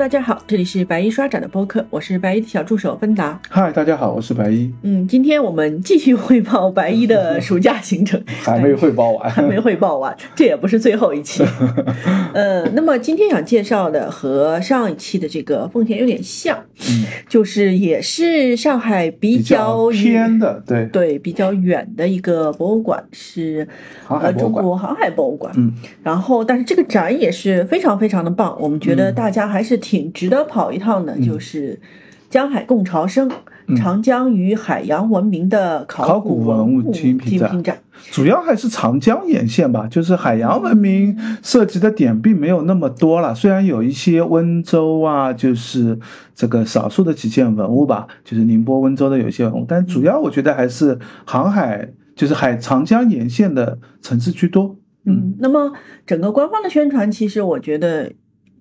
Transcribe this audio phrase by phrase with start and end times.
[0.00, 3.38] 大家好，这里是白衣刷展的播客，我是白衣的小助手芬达。
[3.50, 4.72] 嗨，大家好，我是白衣。
[4.82, 11.44] 嗯，今天我们继续汇报白衣的暑假行程， 还没汇报完， 还没汇报完，这也不是最后一期。
[12.32, 16.56] 呃，那么今天想介绍的和上一期的这个奉贤有点像，
[16.88, 23.68] 嗯，就是也是上海比比较偏的，对，对比较远的一个博物馆是
[24.08, 25.52] 呃中国航海博物馆。
[25.58, 31.80] 嗯，然后，但是这个展也是非常非常的棒，我们觉得嗯大家还是挺值得跑一趟的，就是
[32.28, 33.28] 江海共潮生，
[33.66, 37.78] 嗯长江与海洋文明的考古古文物精精品展。
[38.10, 43.34] 主要还是长江沿线吧，就是海洋文明涉及的点并没有那么多了。
[43.34, 45.98] 虽然有一些温州啊，就是
[46.34, 54.76] 这个少数的几件文物吧，就是宁波、温州的有一些文物，但主要我觉得还是航海，就是海长江沿线的城市居多。
[55.04, 55.72] 嗯，那么
[56.06, 58.12] 整个官方的宣传，其实我觉得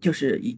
[0.02, 0.58] 就是以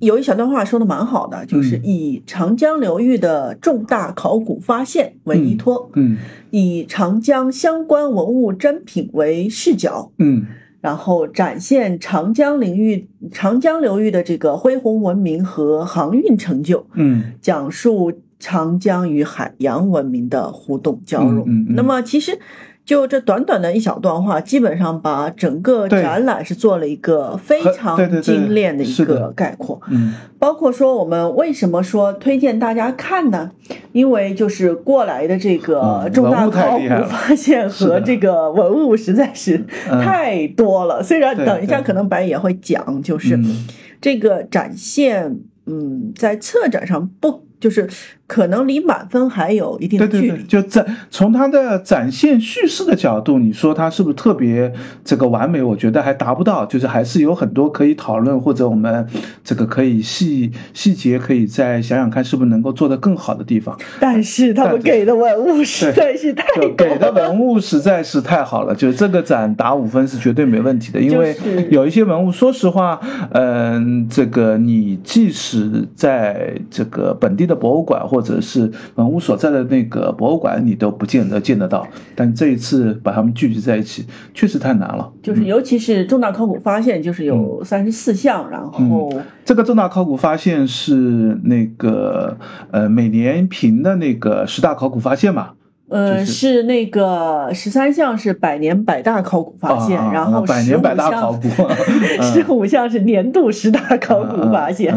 [0.00, 1.80] 有一小段话说的蛮好的，就是嗯。
[1.84, 6.16] 以长江流域的重大考古发现为依托，嗯
[6.50, 10.46] 以长江相关文物珍品为视角，嗯。
[10.80, 17.34] 然后展现长江领域、长江流域的这个恢宏文明和航运成就，嗯。
[17.42, 21.46] 讲述长江与海洋文明的互动交融。
[21.68, 22.38] 那么，其实
[22.84, 29.80] 就这短短的一小段话，基本上把整个展览是做了一个非常精炼的一个概括。
[29.88, 33.50] 嗯包括说我们为什么说推荐大家看呢？
[33.92, 41.02] 因为就是过来的这个嗯重大考古发现和这个文物实在是嗯太多了。
[41.02, 43.66] 虽然等一下可能白也会讲，就是嗯
[44.00, 47.86] 这个展现，嗯，在策展上不就是
[48.30, 50.46] 可能离满分还有一定对对对，的距离。
[50.46, 54.72] 就展从它的展现叙事的角度，你说它是不是特别
[55.04, 55.60] 这个完美？
[55.60, 59.04] 我觉得还达不到，就是还是有很多可以讨论，或者我们
[59.42, 63.76] 这个可以细细节可以再想想看，是不是能够做得更好的地方。
[63.98, 67.10] 但是他们给的文物实在是太就多给的。
[67.10, 71.36] 文物实在是太好了，就是这个展打五分是绝对没问题的，因为
[71.68, 73.00] 有一些文物，说实话，
[73.32, 85.12] 嗯，这个你即使在这个本地的博物馆或者是文物所在的那个博物馆，你都不见得见得到，但这一次把它们聚集在一起，确实太难了。
[85.22, 89.12] 就是尤其是重大考古发现，就是有三十四项，然后
[89.44, 92.36] 这个重大考古发现是那个
[92.70, 95.50] 呃每年评的那个十大考古发现嘛，
[95.88, 101.48] 呃是是那个十三项是百年百大考古发现，然后百年百大考古
[102.22, 104.94] 十五项是年度十大考古发现。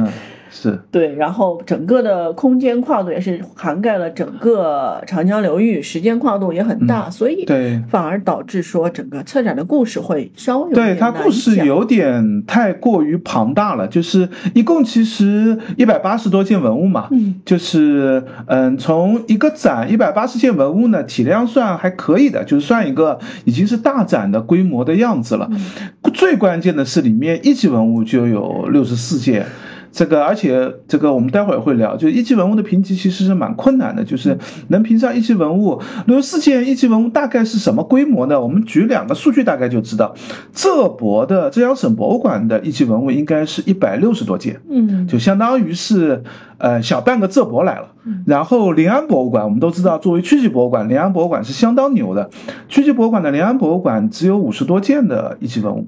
[0.53, 0.79] 是。
[0.91, 25.49] 对，然后整个的空间跨度也是涵盖了整个长江流域，时间跨度也很大，所以嗯对反而导致说整个策展的故事会稍微有对它故事有点太过于庞大了，就是一共其实一百八十多件文物嘛，嗯就是嗯，从一个展一百八十件文物呢，体量算还可以的，就是算一个已经是大展的规模的样子了。
[25.51, 25.59] 嗯
[26.13, 29.45] 最关键的是里面一级文物就有六十四件。
[29.93, 34.39] 这个，而且这个我们待会儿会聊，就一级文物的评级其实是蛮困难的，就是
[34.69, 38.41] 能评上一级文物，六十四件一级文物大概是什么规模呢？
[38.41, 40.15] 我们举两个数据大概就知道，
[40.51, 46.23] 浙博的浙江省博物馆的一级文物应该是一百六十多件，嗯就相当于是
[46.57, 48.23] 呃小半个浙博来了嗯。
[48.25, 52.31] 然后临安博物馆，我们都知道，作为区级博物馆，临安博物馆是相当牛的。
[52.67, 55.87] 区级博物馆的临安博物馆只有五十多件的一级文物，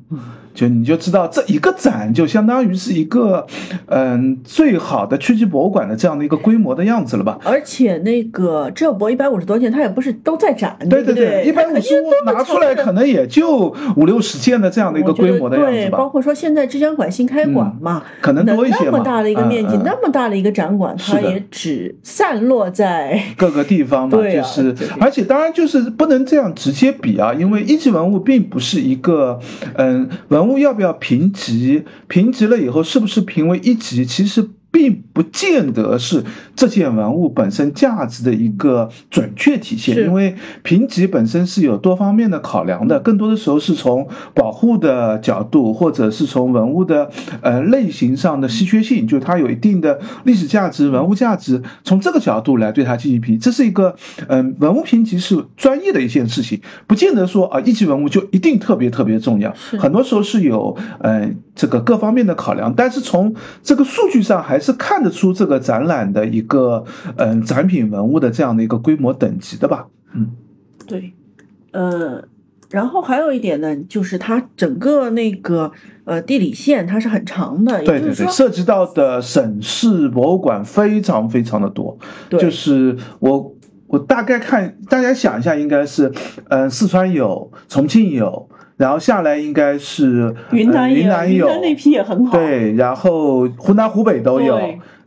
[0.55, 3.45] 就你就知道这一个展就相当于是一个
[3.87, 7.37] 嗯最好的区级博物馆的这样的一个规模的样子了吧？
[7.43, 18.91] 而且那个浙博一百五十多件，它也不是都在展，对对对，一百五十拿出来可能也就五六十件的这样的一个规模的样子对，包括说现在浙江馆新开馆嘛，可能多一些嘛。
[18.93, 29.39] 那么大的一个面积，那么大的一个展馆，它也只散落在各个地方嘛， 对啊就是而且当然就是不能这样直接比啊，因为一级文物并不是一个，
[29.75, 34.49] 嗯，文物要不要评级，评级了以后是不是评为一级，其实。
[34.75, 36.21] 并不见得是
[36.53, 53.95] 这件文物本身价值的一个准确体现，因为评级本身是有多方面的考量的，更多的时候是从保护的角度，或者是从文物的呃类型上的稀缺性，就它有一定的历史价值、文物价值，从这个角度来对它进行评，这是一个
[54.27, 59.77] 嗯、文物评级是专业的一件事情，不见得说啊一级文物就一定特别特别重要，是。
[59.77, 63.33] 很多时候是有呃这个各方面的考量，但是从
[63.63, 66.83] 这个数据上还是看得出这个展览的一个
[67.17, 70.31] 嗯、展品文物的这样的一个规模等级的吧，嗯
[70.87, 71.13] 对，
[71.71, 72.23] 呃，
[72.69, 75.71] 然后还有一点呢，就是它整个那个
[76.03, 81.97] 呃地理线它是很长的，对对对，涉及到的省市博物馆非常非常的多。
[82.29, 83.55] 对，就是我
[83.87, 86.11] 我大概看，大家想一下，应该是，
[86.49, 88.49] 嗯，四川有，重庆有。
[88.77, 92.37] 然后下来应该是云南，云南有那批也很好。
[92.37, 94.59] 对，然后湖南、湖北都有。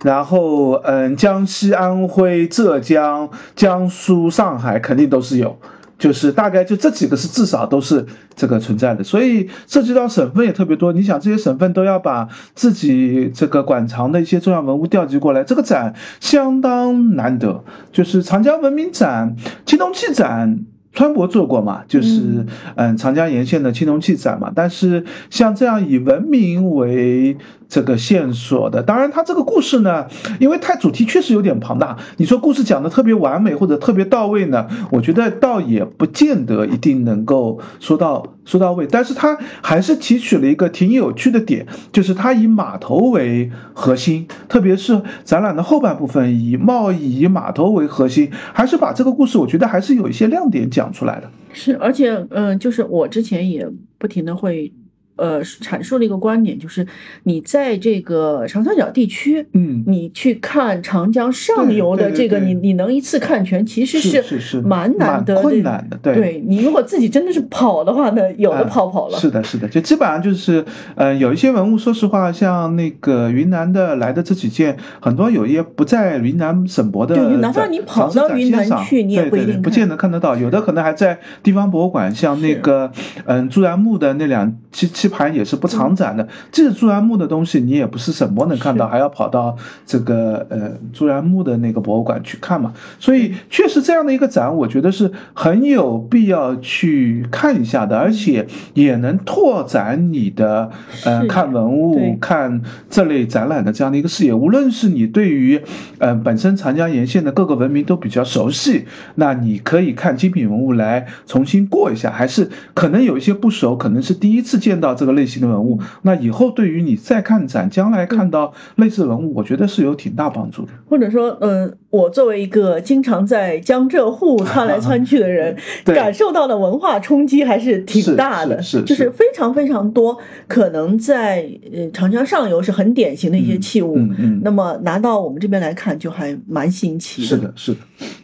[0.05, 5.59] 然后嗯，江西、安徽、浙江、江苏、上海肯定都是有，
[5.99, 8.06] 就是大概就这几个是至少都是
[8.37, 9.03] 这个存在的。
[9.03, 10.93] 所以涉及到省份也特别多。
[10.93, 17.64] 你想这些省份都要把自己这个馆藏的一些重要文物调集过来，这个展相当难得。
[17.91, 19.37] 就是长江文明展、
[19.67, 20.61] 青铜器展。
[20.99, 27.37] 川博做过嘛，就是嗯长江沿线的青铜器展嘛，但是像这样以文明为。
[27.69, 30.06] 这个线索的，当然，它这个故事呢，
[30.41, 31.99] 因为它主题确实有点庞大。
[32.17, 38.87] 你说故事讲的特别完美或者特别到位呢，我觉得倒也不见得一定能够说到说到位。
[38.91, 51.31] 但是它还是提取了一个挺有趣的点，就是它以码头为核心，特别是展览的后半部分以贸易以码头为核心，还是把这个故事，我觉得还是有一些亮点讲出来的。
[51.53, 53.69] 是，而且嗯，就是我之前也
[53.99, 54.73] 不停的会。
[55.19, 56.87] 呃，阐述了一个观点，就是
[57.25, 65.99] 你在这个长三角地区，嗯，你去看长江上游的这个，你你能一次看全，其实是是是蛮难的困难的。
[66.00, 69.19] 对，对你如果自己真的是跑的话呢，有的跑跑了。
[69.19, 82.93] 是的，是的，就基本上就是，呃，有一些文物，说实话，像那个云南的来的这几件，很多有一些不在云南省博的，对，哪怕你跑到云南去，你也不一定不见得看得到，有的可能还在地方博物馆，像那个，
[83.25, 85.07] 嗯，朱然墓的那两七七。
[85.08, 89.56] 盘也是不常展的，即使朱然墓的东西，你也不是什么能看到，还要跑到
[89.87, 92.75] 这个呃朱然墓的那个博物馆去看嘛。
[92.99, 100.70] 所以确实这样的一个展，我觉得是很有必要去看一下的，而且也能拓展你的
[101.05, 104.34] 呃看文物、看这类展览的这样的一个视野。
[104.34, 105.61] 无论是你对于
[105.99, 108.84] 呃本身长江沿线的各个文明都比较熟悉，
[109.14, 114.98] 那你可以看精品文物来重新过一下，还是可能有一些不熟，可能是第一次见到。
[114.99, 120.73] 这个类型的文物，那以后对于你再看展，将来看到类似文物，我觉得是有挺大帮助的。
[120.89, 125.56] 或者说，嗯，我作为一个经常在江浙沪窜来窜去的人，
[125.87, 130.19] 感受到的文化冲击还是挺大的，是就是非常非常多。
[130.49, 137.29] 可能在呃长江上游是很典型的一些器物，嗯嗯，那么拿到我们这边来看，就还蛮新奇的。
[137.29, 137.79] 是的，是的，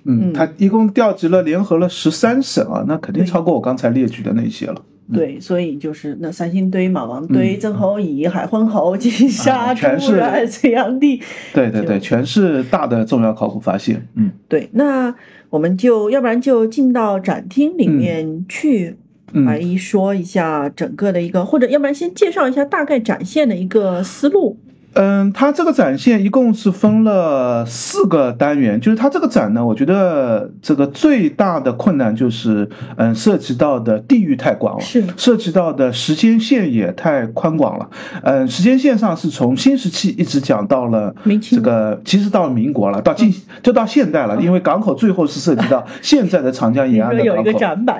[0.04, 4.82] 嗯，它一共调集了联合了十三省啊，那肯定超过我刚才列举的那些了。
[5.12, 11.20] 对，所以就是那三星堆、马王堆、曾侯乙、海昏侯、金沙、朱然、隋炀帝，
[11.52, 14.06] 对对对，全是大的重要考古发现。
[14.14, 15.14] 嗯，对，那
[15.50, 18.96] 我们就要不然就进到展厅里面去，
[19.32, 24.56] 来说一下整个的一个，或者要不然先介绍一下大概展现的一个思路。
[24.94, 37.88] 嗯，它这个展现一共是分了四个单元，就是它这个展呢，我觉得这个最大的困难就是，嗯，涉及到的地域太广了，是涉及到的时间线也太宽广了。
[38.22, 47.42] 嗯，时间线上是从新石器一直讲到了这个，其实到了民国了，到近就到现代了，因为港口最后是涉及到现在的长江沿岸的 港口。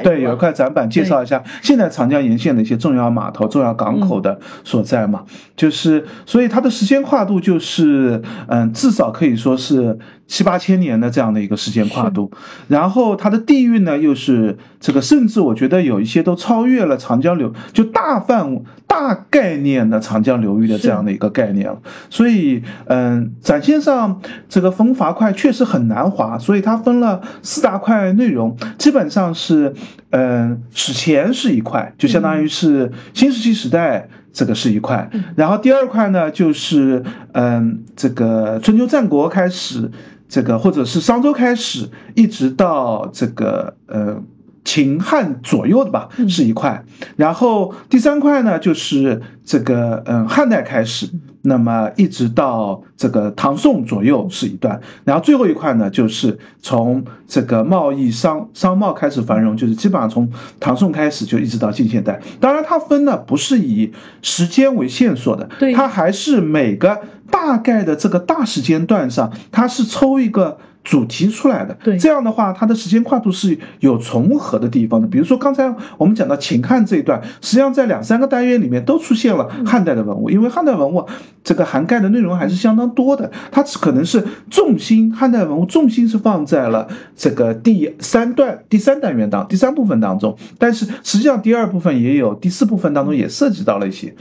[0.02, 5.24] 对，有一块展板介绍一下现在长江沿线的一些重要码头、重要港口的所在嘛，
[5.56, 12.30] 就是所以它的时时间跨度就是，嗯，至少可以说是七八千年的这样的一个时间跨度，
[12.68, 21.78] 然后它的地域呢又是这个，甚至我觉得有一些都超越了长江流，就大范大概念的长江流域的这样的一个概念了。
[22.10, 29.72] 所以，嗯，展现上这个分伐块确实很难划，所以它分了四大块内容，基本上是，
[30.10, 34.10] 嗯，史前是一块，就相当于是新石器时代。
[34.34, 39.90] 这个是一块，然后第二块呢，就是嗯，这个春秋战国开始，
[40.28, 44.22] 这个或者是商周开始，一直到这个呃。
[44.66, 46.82] 秦汉左右的吧，是一块，
[47.16, 51.06] 然后第三块呢，就是这个嗯汉代开始，
[51.46, 62.18] 那么一直到这个唐宋左右是一段，然后最后一块呢，就是从这个贸易商商贸开始繁荣，就是基本上从唐宋开始就一直到近现代。
[62.40, 70.56] 当然，它分呢不是以时间为线索的，它还是每个大概的这个大时间段上，它是抽一个。
[70.84, 71.76] 主题出来的。
[71.82, 75.06] 对，这样的话，它的时间跨度是有重合的地方的。
[75.08, 81.06] 比如说刚才我们讲到秦汉这一段，实际上在两三个单元里面都出现了汉代的文物，因为汉代文物
[81.42, 83.32] 这个涵盖的内容还是相当多的。
[83.50, 86.86] 它可能是重心，汉代文物重心是放在了
[87.16, 94.14] 这个第三段、第三单元当第三部分当中，但是实际上第二部分也有，第四部分当中也涉及到了一些。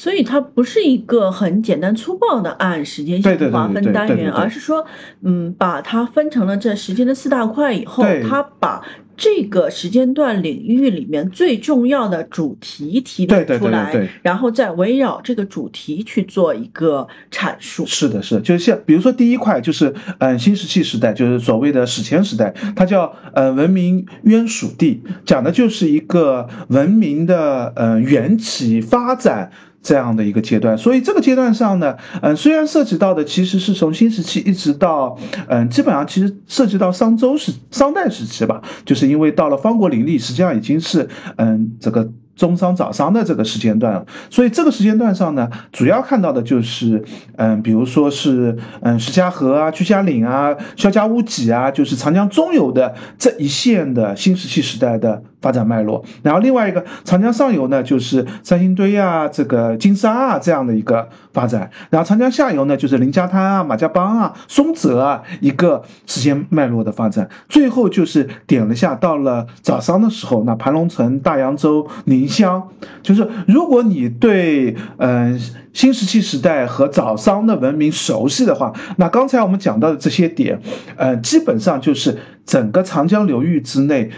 [0.00, 4.86] 所以它不是一个很简单粗暴的按时间线划分单元，而是说，
[5.20, 8.80] 嗯，把它分成了这时间的四大块以后，它把
[9.14, 17.84] 这个时间段领域里面最重要的主题提炼出来，然后再围绕这个主题去做一个阐述。
[17.84, 29.52] 是的，是，就是像比如说第一块就是嗯新石器时代，就是所谓的史前时代，它叫呃文明渊属地，讲的就是一个文明的呃缘起发展。
[29.82, 35.18] 这样的一个阶段，所以这个阶段上呢，嗯，虽然涉及到的其实是从新石器一直到，
[35.48, 42.10] 嗯，基本上其实涉及到商周时、商代时期吧，就是因为到了方国林立，实际上已经是，嗯，这个。
[42.36, 47.04] 中商早商的这个时间段，所以这个时间段上呢，主要看到的就是，
[47.36, 56.02] 嗯，比如说是，嗯，石家河啊、居家岭啊、萧家屋脊啊，就是长江中游的这一线的新石器时代的发展脉络。
[56.22, 61.70] 然后另外一个长江上游呢，就是三星堆啊、这个金沙啊这样的一个发展。
[61.90, 67.28] 然后长江下游呢，就是林家滩啊、马家浜啊、松泽啊一个时间脉络的发展。
[67.50, 72.30] 最后就是点了下，到了早商的时候，那盘龙城、大洋洲、宁。
[72.30, 72.68] 乡，
[73.02, 75.36] 就是如果你对嗯
[75.72, 80.60] 新石器时代和早商的文明熟悉的话，那刚才我们讲到的这些点，
[80.94, 84.12] 呃，基本上就是整个长江流域之内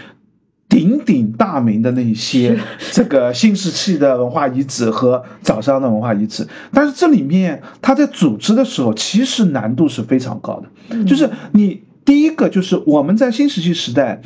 [0.73, 2.57] 鼎鼎大名的那些
[2.91, 6.47] 这个新石器的文化遗址和早商的文化遗址。
[6.71, 11.03] 但是这里面它在组织的时候，其实难度是非常高的。
[11.03, 14.23] 就是你第一个就是我们在新石器时代。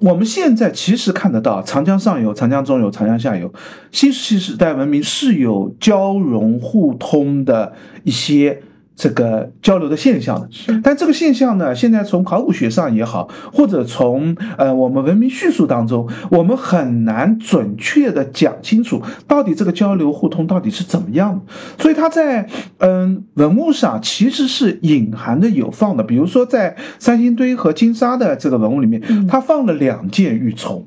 [0.00, 3.54] 我们现在其实看得到，长江上游、长江中游、长江下游，
[3.92, 8.62] 新石器时代文明是有交融互通的一些。
[8.94, 10.48] 这个交流的现象的，
[10.82, 21.52] 但这个现象呢，现在从考古学上也好，或者从呃我们文明叙述当中，我们很难准确的讲清楚到底这个交流互通到底是怎么样的。
[21.82, 30.84] 所以它在嗯文物上其实是隐含的有放的，比如说在三星堆和金沙的这个文物里面，它放了两件玉琮。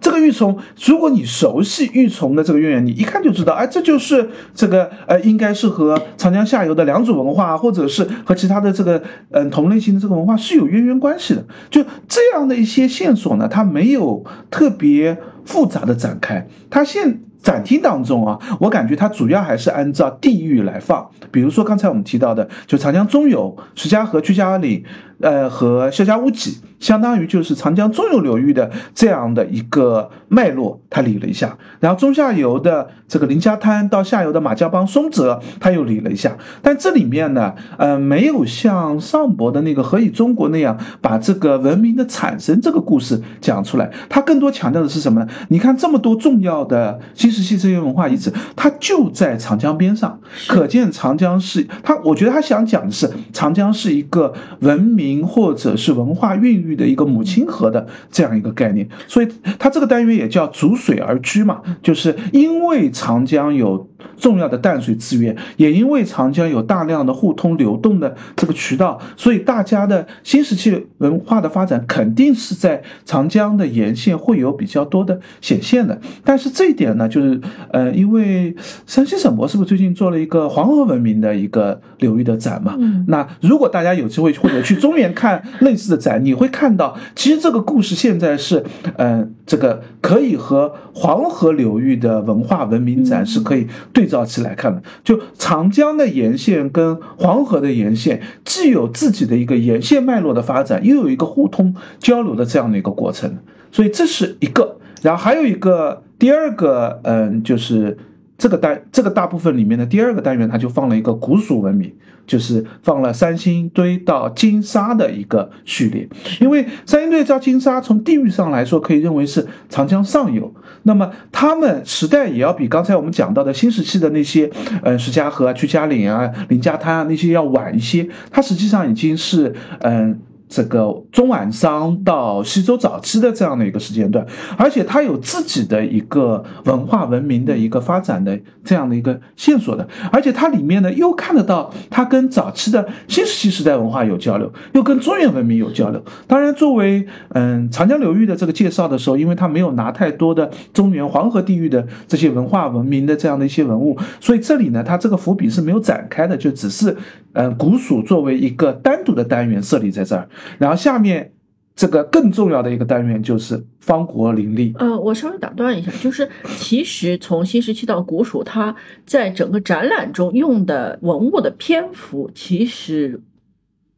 [0.00, 11.44] 这个玉琮，如果你熟悉玉琮的这个渊源，你一看就知道，哎，这就是这个呃，应该是和长江下游的良渚文化，或者是和其他的这个嗯同类型的这个文化是有渊源关系的。
[11.70, 17.20] 就这样的一些线索呢，它没有特别复杂的展开，它现。
[17.40, 24.82] 展厅当中啊，我感觉它主要还是按照地域来放，比如说刚才我们提到的，就长江中游石家河、居家岭，
[25.20, 31.58] 呃和萧家屋脊，相当于就是长江中游流域的这样的一个脉络，它理了一下。
[31.80, 36.36] 然后中下游的这个林家滩到下游的马家浜、松泽，它又理了一下。
[36.62, 45.28] 但这里面呢，呃，没有像上博的那个《何以中国》那样把这个文明的产生这个故事讲出来，它更多强调的是什么呢？
[45.48, 47.00] 你看这么多重要的。
[47.14, 51.96] 新石器这些文化遗址，它就在长江边上，可见长江是它。
[52.04, 58.88] 我觉得他想讲的是，长江是一个文明或者是文化孕育的一个母亲河的这样一个概念。
[59.06, 76.00] 所以，它这个单元也叫逐水而居嘛，就是因为长江有重要的淡水资源，也因为长江有大量的互通流动的这个渠道，所以大家的新石器文化的发展肯定是在长江的沿线会有比较多的显现的。
[76.24, 77.08] 但是这一点呢？
[77.08, 77.40] 就是，
[77.72, 78.54] 呃，因为
[78.86, 82.76] 山西省博是不是最近做了一个黄河文明的一个流域的展嘛？
[82.78, 88.64] 嗯，那如果大家有机会或者去中原看类似的展，你会看到，其实这个故事现在是，
[88.96, 94.82] 嗯，这个可以和黄河流域的文化文明展是可以对照起来看的。
[95.04, 103.38] 就长江的沿线跟黄河的沿线，既有自己的一个沿线脉络的发展，又有一个互通交流的这样的一个过程，
[103.72, 104.76] 所以这是一个。
[105.00, 107.96] 然后还有一个第二个，嗯，就是
[108.36, 111.94] 这个单这个大部分里面的第二个单元，它就放了一个古蜀文明，
[112.28, 116.08] 就是放了三星堆到金沙的一个序列。
[116.40, 120.54] 因为三星堆到金沙从地域上来说，可以认为是长江上游，
[120.84, 124.48] 那么他们时代也要比刚才我们讲到的新石器的那些，
[124.84, 128.08] 嗯，石家河啊、屈家岭啊、林家滩啊那些要晚一些。
[128.30, 130.20] 它实际上已经是，嗯。
[130.48, 134.26] 这个中晚商到西周早期的这样的一个时间段，
[134.56, 146.02] 而且它有自己的一个文化文明的一个发展的这样的一个线索的，而且它里面呢又看得到它跟早期的新石器时代文化有交流，又跟中原文明有交流。
[146.26, 156.96] 当然，作为嗯长江流域的这个介绍的时候，因为它没有拿太多的中原黄河地域的这些文化文明的这样的一些文物，所以这里呢，它这个伏笔是没有展开的，就只是
[157.34, 160.28] 嗯古蜀作为一个单独的单元设立在这儿。
[160.58, 161.32] 然后下面
[161.76, 164.74] 这个更重要的一个单元就是方国林立。
[164.78, 168.74] 呃，我稍微打断一下，就是其实从新石器到古蜀，它
[169.06, 173.20] 在整个展览中用的文物的篇幅其实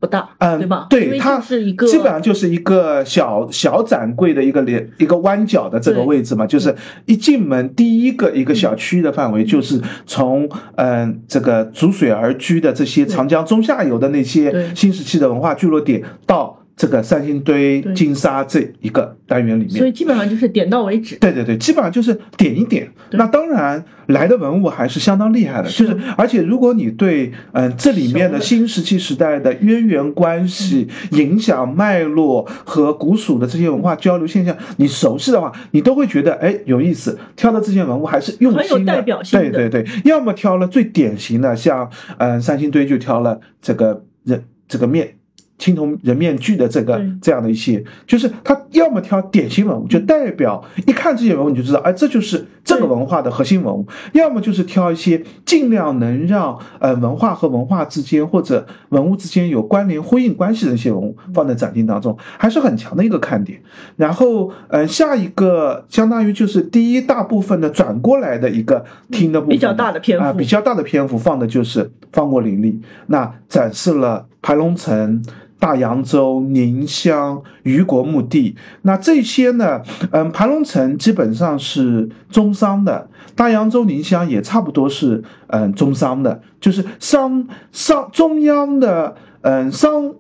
[0.01, 0.87] 不大，嗯，对吧？
[0.89, 16.60] 对，它是一个基本上就是一个小小展柜的一个连一个弯角的这个位置嘛，就是一进门第一个一个小区域的范围，就是从嗯这个逐水而居的这些长江中下游的那些新石器的文化聚落点到。
[16.81, 21.15] 这个三星堆金沙这一个单元里面，所以基本上就是点到为止。
[21.17, 22.91] 对对对，基本上就是点一点。
[23.11, 37.19] 那当然来的文物还是相当厉害的，就是而且如果你对嗯这里面的新石器时代的渊源关系、影响脉络和古蜀的这些文化交流现象你熟悉的话，你都会觉得哎有意思。
[37.37, 45.17] 挑的这些文物还是用心的，很有代表性对对对，要么挑了最典型的，像嗯三星堆就挑了这个人这个面。
[45.61, 63.61] 青铜人面具的这个这样的一些，就是他要么挑典型文物，就代表一看这些文物你就知道，哎，这就是这个文化的核心文物；要么就是挑一些尽量能让呃文化和文化之间或者文物之间有关联呼应关系的一些文物放在展厅当中，还是很强的一个看点。
[63.97, 70.25] 然后，嗯，下一个相当于就是第一大部分的转过来的一个厅的部分，比较大的篇幅。
[70.25, 75.23] 啊，比较大的篇幅放的就是方国林立，那展示了盘龙城。
[75.61, 79.83] 大洋洲、宁乡、虞国墓地，那这些呢？
[80.11, 90.15] 嗯，盘龙城基本上是中商的，大洋洲、宁乡也差不多是嗯中商的，就是商商中央的嗯商。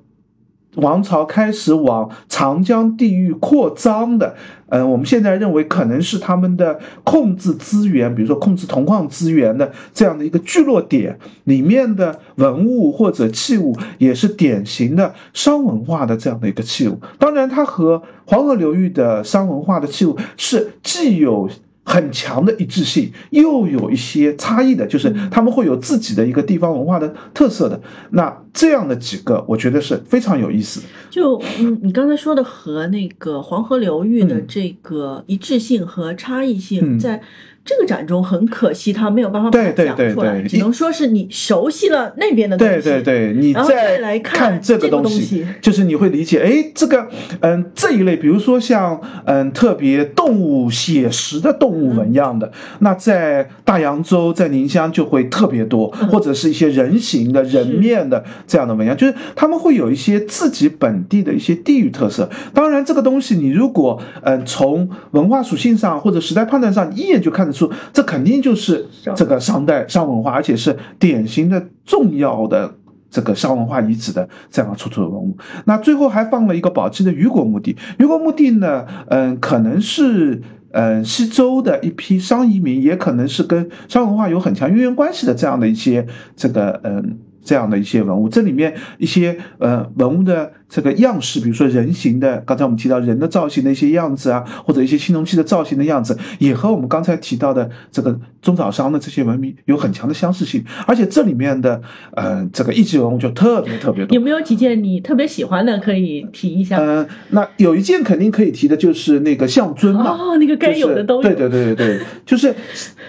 [0.77, 4.37] 王朝开始往长江地域扩张的，
[4.69, 17.01] 嗯，我们现在认为可能是他们的控制资源，比如说控制铜矿资源的这样的一个聚落点里面的文物或者器物，也是典型的商文化的这样的一个器物。
[17.19, 21.49] 当然，它和黄河流域的商文化的器物是既有。
[21.91, 27.81] 很强的一致性，又有一些差异的，就是他们会有自己的一个地方文化的特色的。
[28.11, 30.83] 那这样的几个，我觉得是非常有意思。
[31.11, 37.23] 就嗯，你刚才说的和那个黄河流域的这个一致性和差异性，在。
[37.63, 47.09] 这个展中很可惜，他没有办法把它讲出来，只能说是你熟悉了那边的东西，对对对，你再来看这个东西，就是你会理解，哎，这个
[47.41, 62.31] 嗯这一类，比如说像嗯特别动物写实的动物纹样的，那在大洋洲、在宁乡就会特别多，或者是一些人形的人面的这样的纹样，就是他们会有一些自己本地的一些地域特色。
[62.55, 67.50] 当然，这个东西你如果嗯从文化属性上或者时代判断上，一眼就看。
[67.53, 72.75] 说这肯定就是这个商代商文化，而且是典型的重要的
[73.11, 75.37] 这个商文化遗址的这样出土的文物。
[75.65, 77.77] 那最后还放了一个宝鸡的雨果墓地。
[77.99, 88.29] 雨果墓地呢，嗯，可能是嗯西周的一批商移民，也可能是跟商文化有很强渊源关系的这样的一些这个嗯这样的一些文物。
[88.29, 90.53] 这里面一些呃文物的。
[90.71, 100.65] 这个样式，比如说人形的，刚才我们提到人的造型的一些样子啊，或者一些青铜器的造型的样子，也和我们刚才提到的这个中早商的这些文明有很强的相似性。
[100.87, 101.83] 而且这里面的，
[102.15, 104.15] 呃，这个艺伎文物就特别特别多。
[104.15, 106.79] 有没有几件你特别喜欢的可以提一下？
[106.79, 110.13] 嗯，那有一件肯定可以提的就是那个象尊嘛。
[110.13, 111.23] 哦，那个该有的都有。
[111.23, 112.55] 对对对对对， 就是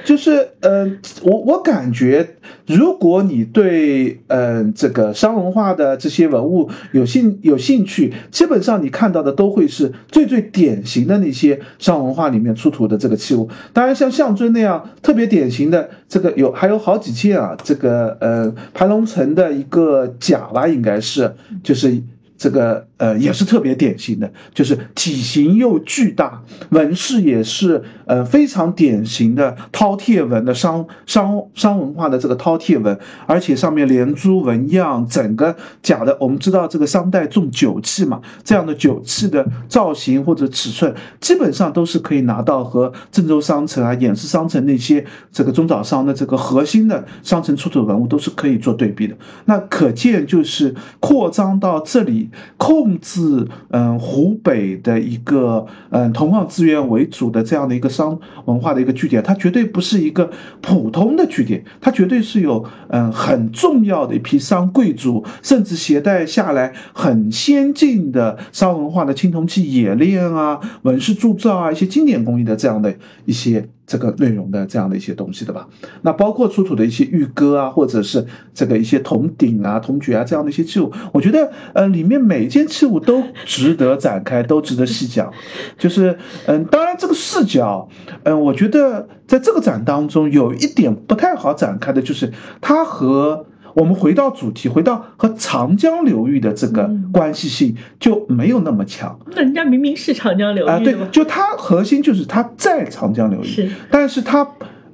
[0.04, 13.50] 就是，呃，我我感觉，如果你对嗯这个商文化的这些文物有兴有有兴趣，基本上你看到的都会是最最典型的那些商文化里面出土的这个器物。
[13.74, 22.02] 当然，像象尊那样特别典型的这个有还有好几件啊，这个呃盘龙城的一个甲吧，应该是就是。
[22.42, 49.16] 这个呃也是特别典型的，就是体型又巨大，纹饰也是呃非常典型的饕餮纹的商商商文化的这个饕餮纹，而且上面连珠纹样，整个假的我们知道这个商代重酒器嘛，这样的酒器的造型或者尺寸，基本上都是可以拿到和郑州商城啊、偃师商城那些这个中早商的这个核心的商城出土文物都是可以做对比的。
[49.46, 52.31] 那可见就是扩张到这里。
[52.58, 60.30] 控制嗯湖北的一个嗯铜矿资源为主的这样的一个商文化的一个据点，它绝对不是一个
[60.62, 73.70] 普通的据点，它绝对是有嗯很重要的一批商贵族，甚至携带下来很先进的商文化的青铜器冶炼啊、纹饰铸造啊一些经典工艺的这样的一些。
[73.86, 75.68] 这个内容的这样的一些东西的吧，
[76.02, 85.32] 那包括出土的一些玉戈啊，或者是这个一些铜鼎啊、铜爵啊这样的一些器物，我觉得呃里面每一件器物都值得展开，都值得细讲。
[85.78, 87.90] 就是嗯，当然这个视角，
[88.24, 93.46] 嗯，我觉得在这个展当中有一点不太好展开的，就是它和。
[93.74, 99.20] 我们回到主题，回到和长江流域的这个关系性就没有那么强。
[99.28, 104.48] 那人家明明是长江流域啊，对，就它核心就是它在长江流域，是，但是它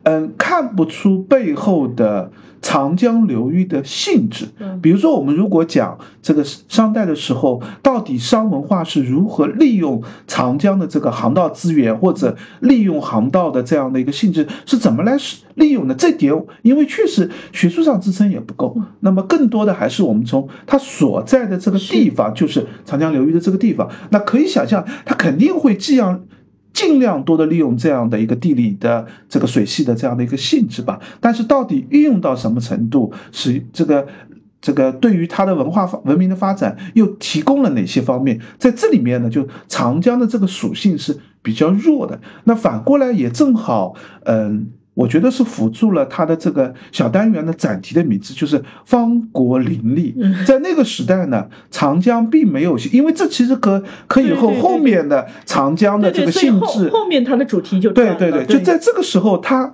[0.04, 2.32] 嗯看不出背后的。
[2.62, 4.46] 长江流域的性质，
[4.82, 15.18] 比如说，我们如果讲这个商代的时候，到底商文化是如何利用长江的这个航道资源，或者利用航道的这样的一个性质，是怎么来
[15.56, 15.96] 利用的？
[15.96, 26.24] 这点，因为确实学术上支撑也不够，那么更多的还是我们从它所在的这个地方，就是长江流域的这个地方，那可以想象，它肯定会这样。
[26.78, 34.08] 尽量多的利用这样的一个地理的这个水系的这样的一个性质吧，但是到底运用到什么程度，是这个
[34.62, 38.40] 这个对于它的文化文明的发展又提供了哪些方面？
[38.60, 42.22] 在这里面呢，就长江的这个属性是比较弱的。
[42.44, 44.68] 那反过来也正好，嗯。
[44.98, 50.16] 我觉得是辅助了他的这个小单元的展题的名字，就是方国林立。
[50.48, 59.74] 在那个时代呢，长江并没有，因为这其实可可以后后面的长江的这个性质，后面它的主题就对对对，就在这个时候，他他。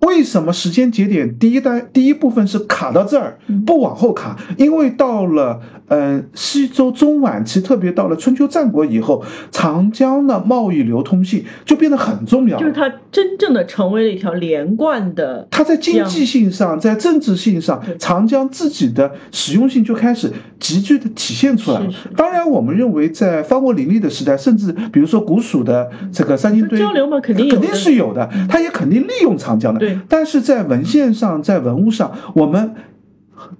[0.00, 4.36] 为什么时间节点第一单第一部分是卡到这儿，不往后卡？
[4.58, 15.48] 因为到了嗯西周中晚期，特别到了春秋战国以后，长江的贸易流通性就变得很重要，就是它真正的成为了一条连贯的。
[15.50, 20.30] 它在经济性上，在政治性上，长江自己的实用性就开始
[20.60, 21.80] 急剧的体现出来。
[22.14, 29.83] 当然，我们认为在方国林立的时代，甚至比如说古蜀的这个三星堆交流嘛，肯定肯定是有的，它也肯定利用长江的。
[29.84, 29.98] 对。
[30.08, 32.74] 但是在文献上，在文物上，我们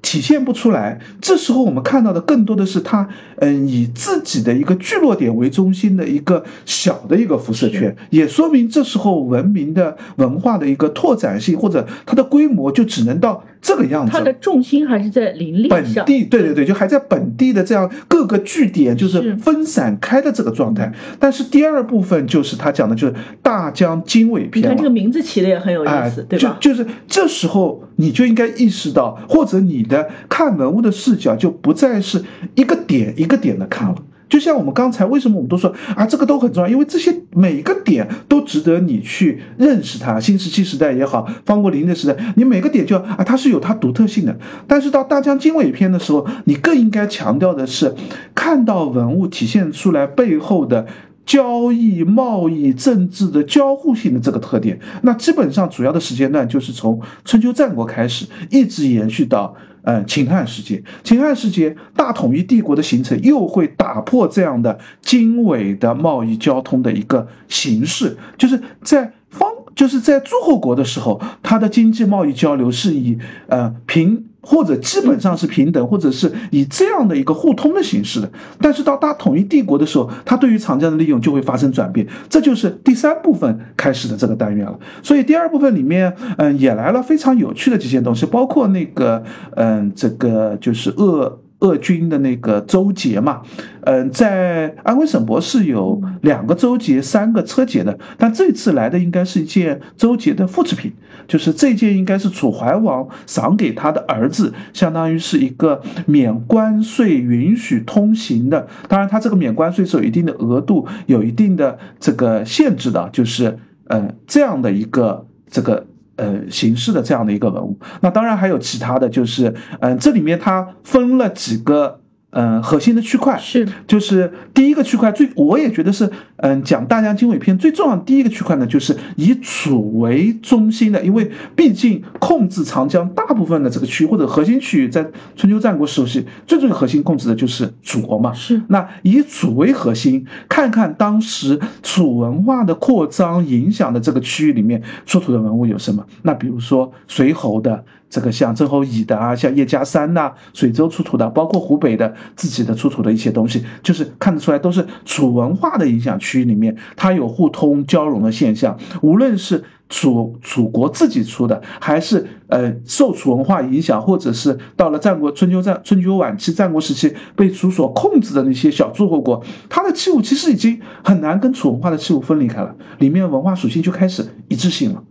[0.00, 1.00] 体现不出来。
[1.20, 13.44] 这时候我们看到的更多的是他，嗯，以自己的一个聚落点为中心的一个小的一个辐射圈，也说明这时候文明的文化的一个拓展性或者它的规模就只能到。
[13.64, 20.92] 这个样子，它的重心还是在林立本地，对对对，就还在本地的这样各个据点，就是分散开的这个状态。
[21.18, 24.62] 但是第二部分就是他讲的，就是大江经纬篇。
[24.62, 26.58] 你看这个名字起的也很有意思，对吧？
[26.60, 32.22] 就就是这时候你就应该意识到，或者你的看文物的视角就不再是
[32.54, 33.96] 一个点一个点的看了。
[34.28, 40.18] 就像我们刚才为什么我们都说啊，这个都很重要，因为这些每个点都值得你去认识它。
[40.18, 44.36] 新石器时代也好，方国林的时代，你每个点就啊，它是有它独特性的。
[44.66, 47.94] 但是到大江经纬篇的时候，你更应该强调的是，
[48.34, 50.86] 看到文物体现出来背后的
[51.26, 54.80] 交易、贸易、政治的交互性的这个特点。
[55.02, 59.54] 那基本上主要的时间段就是从春秋战国开始，一直延续到。
[59.84, 73.18] 嗯，秦汉时期，秦汉时期大统一帝国的形成，又会打破这样的经纬的贸易交通的一个形式，就是在方，就是在诸侯国的时候，它的经济贸易交流是以
[73.48, 74.24] 呃平。
[74.44, 78.30] 或者基本上是平等，或者是以这样的一个互通的形式的。
[78.60, 84.78] 但是到大统一帝国的时候，它对于长江的利用就会发生转变，这就是第三部分开始的这个单元了。
[85.02, 89.24] 所以第二部分里面，嗯，也来了非常有趣的几件东西，包括那个，
[89.56, 93.40] 嗯，这个就是鄂鄂军的那个周节嘛，
[93.84, 100.92] 嗯，在安徽省博是有两个周节、三个车节的，但这次来的应该是一件周节的复制品。
[101.26, 108.68] 就是这件应该是楚怀王赏给他的儿子，相当于是一个免关税、允许通行的。
[108.88, 117.78] 当然，他这个免关税是有一定的额度、有一定的这个限制的，就是呃这样的一个这个呃形式的这样的一个文物。
[118.00, 122.00] 那当然还有其他的就是嗯，这里面它分了几个。
[122.36, 138.32] 嗯，核心的区块是，就是第一个区块最，我也觉得是，嗯，讲大江经纬篇最重要的第一个区块呢，就是以楚为中心的，因为毕竟控制长江大部分的这个区域或者核心区域，在春秋战国时期，最重要核心控制的就是楚国嘛。
[138.32, 146.04] 是，那以楚为核心，看看当时楚文化的扩张影响的这个区域里面出土的文物有什么？
[146.22, 147.84] 那比如说随侯的。
[148.14, 158.78] 这个像曾侯乙的啊，像叶家山呐，水州出土的，包括湖北的自己的出土的一些东西，就是看得出来都是楚文化的影响区域里面，它有互通交融的现象。
[159.02, 175.02] 无论是楚楚国自己出的，还是呃受楚文化影响，或者是到了战国春秋战春秋晚期战国时期被楚所控制的那些小诸侯国，它的器物其实已经很难跟楚文化的器物分离开了，里面文化属性就开始一致性了。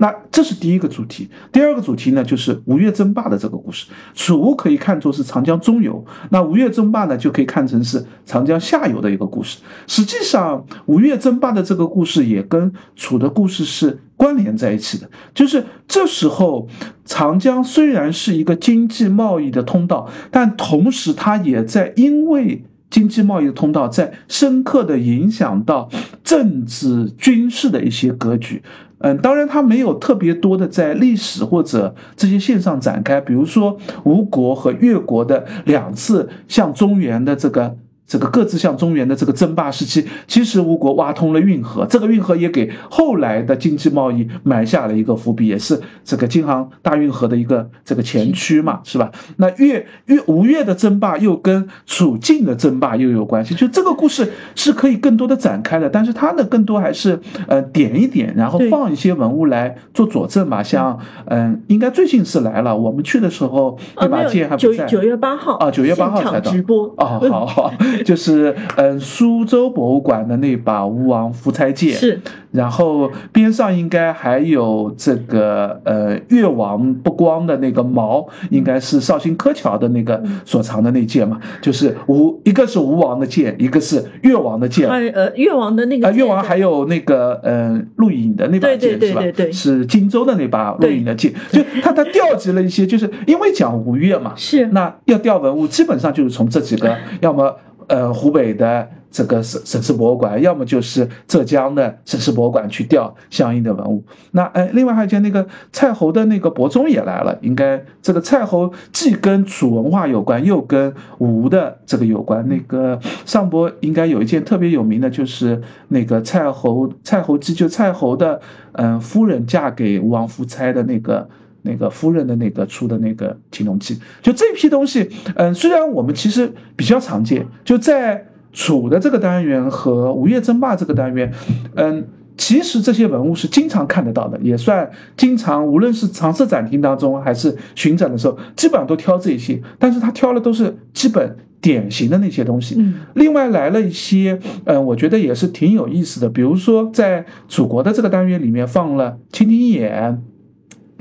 [0.00, 3.86] 那这是第一个主题，第二个主题呢，就是吴越争霸的这个故事。
[4.14, 9.58] 楚可以看作是长江中游，那吴越争霸呢，就可以看成是长江下游的一个故事。
[9.86, 15.10] 实际上，吴越争霸的这个故事也跟楚的故事是关联在一起的。
[15.34, 16.66] 就是这时候，
[17.04, 25.90] 长江虽然是一个经济贸易的通道，但同时它也在因为经济贸易的通道，在深刻的影响到
[26.24, 28.62] 政治军事的一些格局。
[29.00, 37.76] 嗯，当然，它没有特别多的在历史或者这些线上展开，比如说吴国和越国的两次向中原的这个。
[38.10, 49.12] 这个各自向中原的这个争霸时期，其实吴国挖通了运河，这个运河也给后来的经济贸易埋下了一个伏笔，也是这个京杭大运河的一个这个前驱嘛，是吧？
[49.36, 67.72] 那越越吴越的争霸又跟楚晋的争霸又有关系，就这个故事是可以更多的展开的，但是它呢更多还是呃点一点，然后放一些文物来做佐证嘛，像嗯，应该最近是来了，我们去的时候对吧剑还不在，九月八号啊，九月八号才到直播哦，好好。
[68.04, 89.22] 就是嗯，苏州博物馆的那把吴王夫差剑是，然后边上应该还有这个呃越王不光的那个矛，应该是绍兴柯桥的那个所藏的那剑嘛，就是吴一个是吴王的剑，一个是越王的剑，呃越王的那个啊越王还有那个嗯陆隐的那把剑是吧？
[89.52, 97.56] 是荆州的那把陆隐的剑，就他他调集了一些，就是因为讲吴越嘛，是那要调文物，基本上就是从这几个， 要么。
[97.90, 104.04] 呃，湖北的这个省省市博物馆，要么就是浙江的省市博物馆去调相应的文物。
[104.30, 112.46] 那哎，另外还有一件那个蔡侯的那个伯钟也来了，应该这个蔡侯既跟楚文化有关，又跟吴的这个有关。
[112.46, 118.40] 那个上博应该有一件特别有名的，就是那个蔡侯蔡侯姬，就蔡侯的
[118.74, 121.28] 嗯夫人嫁给吴王夫差的那个。
[121.62, 131.32] 那个夫人的那个出的那个青铜器，就这批东西，嗯，虽然我们其实比较常见，就在楚的这个单元和吴越争霸这个单元，
[131.74, 142.76] 嗯，其实这些文物是经常看得到的，也算经常，无论是常设展厅当中还是巡展的时候，基本上都挑这些，但是他挑的都是基本典型的那些东西。
[142.78, 150.22] 嗯，另外来了一些，嗯，我觉得也是挺有意思的，比如说在楚国的这个单元里面放了蜻蜓眼。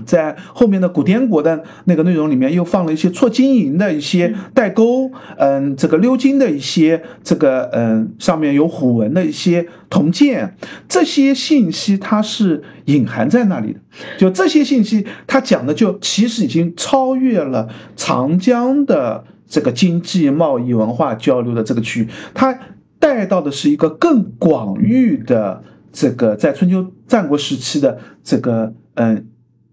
[0.06, 10.56] 在后面的古滇国的那个内容里面，又放了一些错金银的一些代沟，嗯，这个鎏金的一些这个嗯上面有虎纹的一些铜剑，
[10.88, 13.80] 这些信息它是隐含在那里的。
[14.18, 22.60] 就这些信息，它讲的就其实已经超越了长江的这个经济贸易文化交流的这个区域，它
[23.00, 29.29] 带到的是一个更广域的这个在春秋战国时期的这个嗯。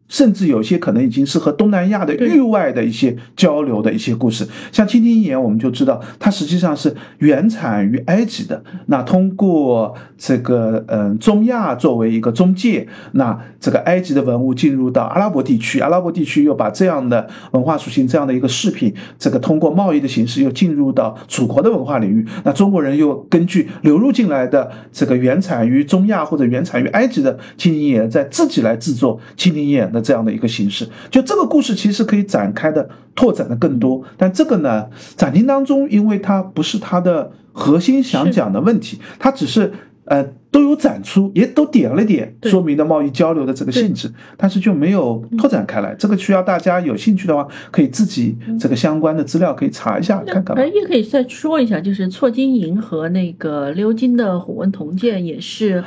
[0.09, 8.63] 甚至有些可能已经是和东南亚的域外的一些交流的一些故事，像蜻蜓眼，我们就知道它实际上是原产于埃及的。
[8.87, 22.25] 那通过这个嗯中亚作为一个中介，那这个埃及的文物进入到阿拉伯地区，阿拉伯地区又把这样的文化属性、这样的一个饰品，这个通过贸易的形式又进入到楚国的文化领域。
[22.45, 29.93] 那中国人又根据流入进来的这个原产于中亚或者原产于埃及的蜻蜓眼，在自己来制作蜻蜓眼。
[30.01, 39.73] 这样的一个形式，就这个故事其实可以展开的、拓展的更多，但这个呢，展厅当中，因为它不是它的核心想讲的问题，它只是
[40.05, 45.95] 呃都有展出，也都点了点，说明的贸易交流的这个性质，但是就没有拓展开来。
[45.99, 50.57] 这个需要大家有兴趣的话，可以自己这个相关的资料可以查一下看看。
[50.57, 55.83] 哎，也可以再说一下，就是错金银和那个鎏金的虎纹铜剑也是。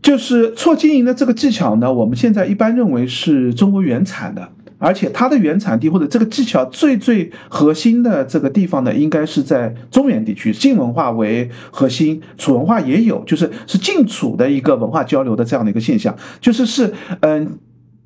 [0.00, 17.58] 就是错经营的这个技巧呢，我们现在一般认为是中国原产的，而且它的原产地或者这个技巧最最核心的这个地方呢，应该是在中原地区，晋文化为核心，楚文化也有，就是是晋楚的一个文化交流的这样的一个现象，就是是嗯。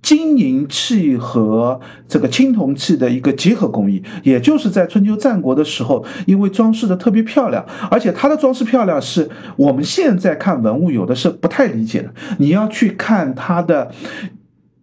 [0.02, 12.12] 金银器和这个青铜器的一个结合工艺，也就是在春秋战国的时候，因为装饰的特别漂亮，而且它的装饰漂亮是我们现在看文物有的是不太理解的。
[12.38, 13.92] 你要去看它的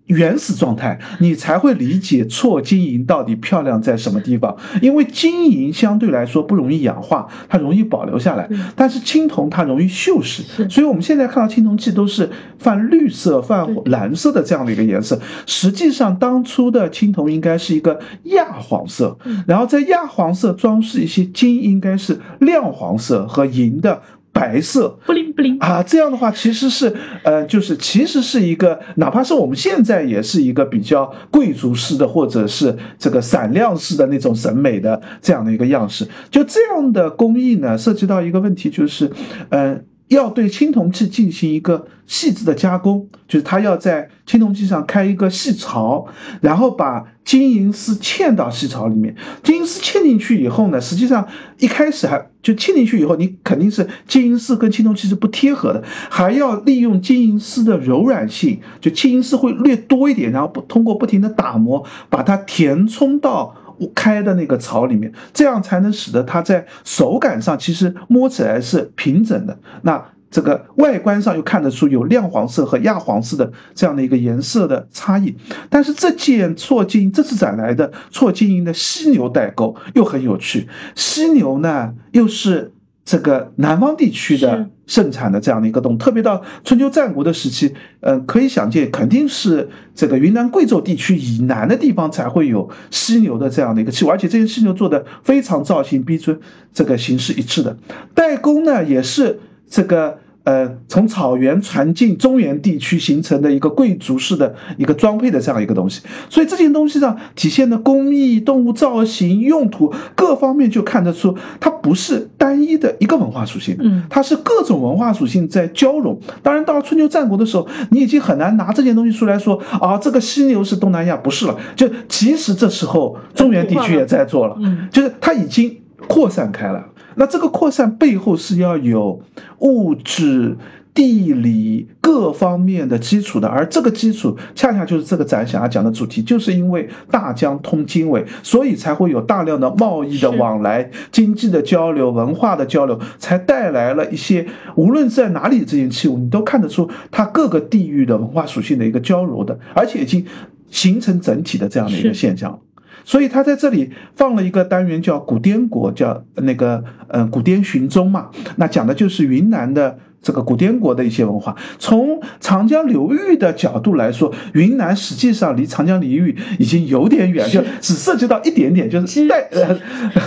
[0.10, 4.58] 原始状态，你才会理解错金银到底漂亮在什么地方。
[4.82, 15.20] 因为金银相对来说不容易氧化，它容易保留下来，但是青铜它容易锈蚀，所以我们现在看到青铜器都是泛绿色、泛蓝色的这样的一个颜色。
[15.46, 19.18] 实际上，当初的青铜应该是一个亚黄色，
[19.48, 24.02] 然后在亚黄色装饰一些金，应该是亮黄色和银的。
[24.40, 36.08] 白色不灵不灵啊，这样的话其实是，呃，就是其实是一个，哪怕是我们现在也是一个比较贵族式的，或者是这个闪亮式的那种审美的这样的一个样式。
[36.32, 39.12] 就这样的工艺呢，涉及到一个问题，就是，
[39.50, 39.84] 嗯。
[40.10, 46.08] 要对青铜器进行一个细致的加工，就是它要在青铜器上开一个细槽，
[46.42, 49.16] 然后把金银丝嵌到细槽里面。
[49.44, 51.28] 金银丝嵌进去以后呢，实际上
[51.60, 63.56] 一开始还就嵌进去以后，你肯定是金银丝跟青铜器是不贴合的，还要利用金银丝的柔软性，就金银丝会略多一点，然后不通过不停的打磨，把它填充到。
[63.96, 69.58] 开的那个槽里面，这样才能使得它在手感上其实摸起来是平整的。
[69.82, 75.36] 那这个外观上又看得出有亮黄色和亚黄色的这样的一个颜色的差异。
[75.70, 82.74] 但是这件错金这次展来的错金银的犀牛代沟又很有趣，犀牛呢又是。
[83.06, 96.40] 这个南方地区的盛产的这样的一个洞，特别到春秋战国的时期，嗯，可以想见，肯定是这个云南贵州地区以南的地方才会有犀牛的这样的一个器物，而且这些犀牛做的非常造型逼真，
[96.74, 97.78] 这个形式一致的
[98.14, 100.20] 代工呢，也是这个。
[100.50, 116.20] 呃，从草原传进中原地区形成的一个贵族式的一个装配的这样一个东西，所以这件东西上体现的工艺、动物造型、用途各方面就看得出，它不是单一的一个文化属性，嗯，它是各种文化属性在交融。
[116.42, 121.56] 当然，到了春秋战国的时候，你已经很难拿这件东西出来说啊，这个犀牛是东南亚，不是了。
[121.76, 126.88] 就其实这时候中原地区也在做了，嗯，就是它已经扩散开了。
[127.16, 129.22] 那这个扩散背后是要有
[129.60, 130.58] 物质、
[130.94, 150.26] 地理各方面的基础的，而这个基础恰恰就是这个展想要讲的主题，就是因为大江通经纬，所以才会有大量的贸易的往来、经济的交流、文化的交流，才带来了一些无论在哪里这件器物，你都看得出它各个地域的文化属性的一个交融的，而且已经
[150.70, 152.60] 形成整体的这样的一个现象。
[153.06, 158.30] 所以他在这里放了一个单元，叫古滇国，叫那个嗯古滇寻踪嘛。
[158.58, 161.56] 那讲的就是云南的这个古滇国的一些文化。
[161.80, 169.80] 从长江流域的角度来说，云南实际上离长江流域已经有点远，就只涉及到一点点，就是带呃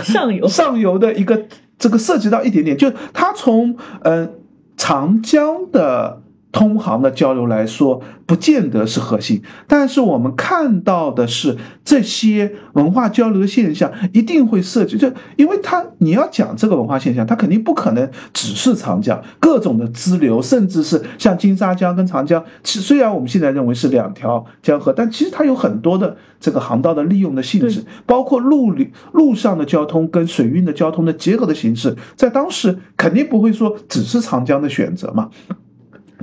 [0.03, 1.45] 上游上游的一个
[1.77, 4.33] 这个涉及到一点点，就它从嗯
[4.77, 6.21] 长江的。
[6.53, 35.31] 通航的交流来说，不见得是核心，但是我们看到的是这些文化交流的现象一定会涉及，就因为它你要讲这个文化现象，它肯定不可能只是长江各种的支流，甚至是像金沙江跟长江，其虽然我们现在认为是两条江河，但其实它有很多的这个航道的利用的性质，包括陆旅陆上的交通跟水运的交通的结合的形式，在当时肯定不会说只是长江的选择嘛。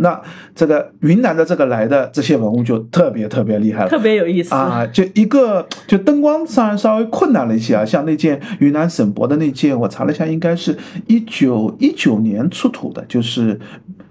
[0.01, 0.21] 那
[0.55, 4.87] 这个云南的这个来的这些文物就特别特别厉害了，特别有意思啊！
[4.87, 13.61] 就一个就灯光上稍微困难了一些啊，像那件云南省博的那件，我查了一下，应该是一九一九年出土的，就是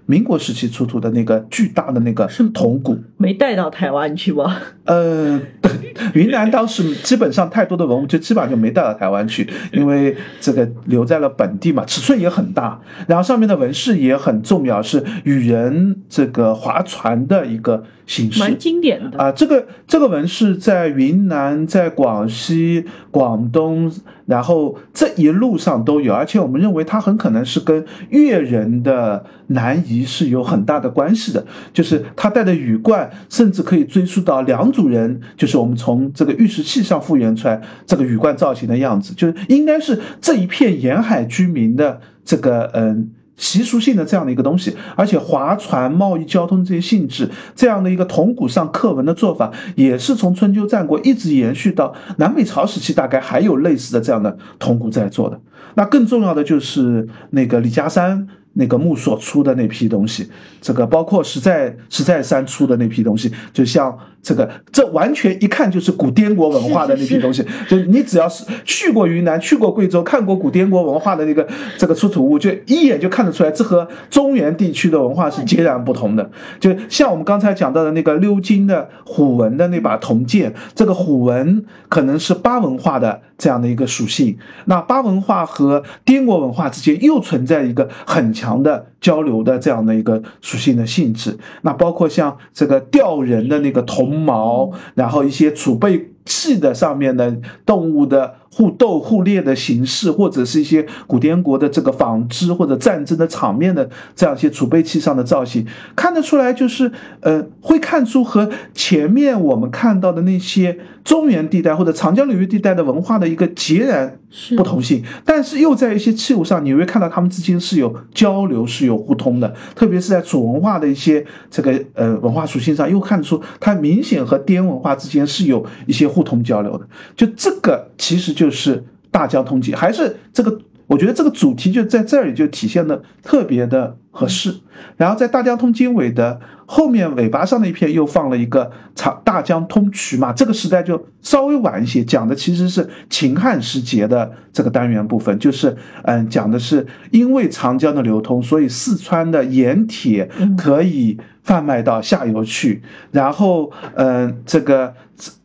[0.06, 4.56] 民国时期出土的那个巨大的那个铜鼓，没带到台湾去吗？
[4.84, 5.40] 呃，
[6.14, 19.30] 云南当时基本上太多的文物就基本上就没带到台湾去，因为这个留在了本地嘛，尺寸也很大，然后上面的纹饰也很重要，是与人这个划船的一个形式，蛮经典的啊。
[19.30, 23.92] 这个这个纹饰在云南、在广西、广东，
[24.26, 55.40] 然后这一路上都有，而且我们认为它很可能是跟越人的南移是有很大的关系的，就是他戴的羽冠，甚至可以追溯到两组人，就是我们从这个玉石器上复原出来这个羽冠造型的样子，就是应该是这一片沿海居民的这个嗯习俗性的这样的一个东西，而且划船、贸易、交通这些性质，这样的一个铜鼓上刻文的做法，也是从春秋战国一直延续到南北朝时期，大概还有类似的这样的铜鼓在做的。
[55.74, 60.28] 那更重要的就是那个李家山那个木所出的那批东西，
[60.60, 67.44] 这个包括石在石在山出的那批东西，就像这个，这完全一看就是古滇国文化的那批东西。
[67.68, 71.48] 就你只要是去过云南、去过贵州、看过古滇国文化的那个
[71.78, 76.30] 这个出土物，就一眼就看得出来，这和中原地区的文化是截然不同的。
[76.58, 84.38] 就像我们刚才讲到的那个鎏金的虎纹的那把铜剑，这个虎纹可能是巴文化的这样的一个属性。
[84.66, 88.30] 那巴文化和滇国文化之间又存在一个很。
[88.40, 97.36] 强的交流的这样的一个属性的性质，那包括像这个吊人的那个铜矛，然后一些储备器的上面的
[97.66, 98.36] 动物的。
[98.52, 106.90] 互斗互猎的形式，或者是一些古滇国的这个纺织或者战争的场面的这样一些储备器上的造型，看得出来就是，
[107.20, 114.18] 呃，会看出和前面我们看到的那些中原地带或者长江流域地带的文化的一个截然
[114.56, 128.34] 不同性，但是又在一些器物上，你会看到他们之间是有交流、是有互通的，特别是在楚文化的一些这个呃文化属性上，又看出它明显和滇文化之间是有一些互通交流的，就这个其实。
[128.40, 130.62] 就是大江通济，还是这个？
[130.86, 134.56] 我觉得这个主题就在这里就体现的特别的合适。
[134.96, 150.28] 然后在大江通经纬的后面尾巴上的一片又放了一个长大江通衢嘛，这个时代就稍微晚一些，讲的其实是秦汉时节的这个单元部分，就是嗯，讲的是因为长江的流通，所以四川的盐铁
[150.58, 152.82] 可以贩卖到下游去，
[153.12, 154.94] 然后嗯，这个。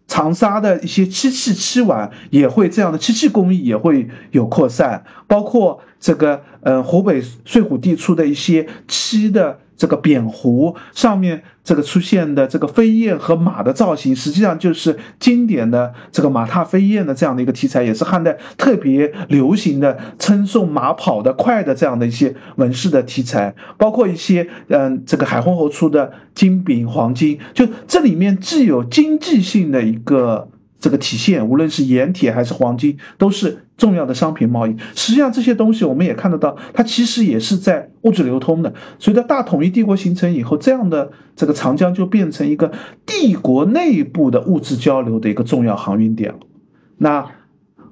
[0.07, 9.59] 长沙的一些漆器、漆碗也会这样的漆器工艺也会有扩散，包括这个，嗯，湖北睡虎地出的一些漆的。
[9.77, 30.49] 这个扁壶上面这个出现的这个飞燕和马的造型，实际上就是经典的这个马踏飞燕的这样的一个题材，也是汉代特别流行的称颂马跑得快的这样的一些纹饰的题材，包括一些嗯这个海昏侯出的金饼黄金，就这里面既有经济性的一个。
[30.85, 34.77] 这个体现，无论是盐铁还是黄金，都是重要的商品贸易。
[34.93, 38.71] 实际上，这些东西我们也看得到，它其实也是在物质流通的。
[38.99, 42.71] 随着大统一帝国形成以后，这样的这个长江就变成一个
[43.03, 46.39] 帝国内部的物质交流的一个重要航运点了。
[46.99, 47.31] 那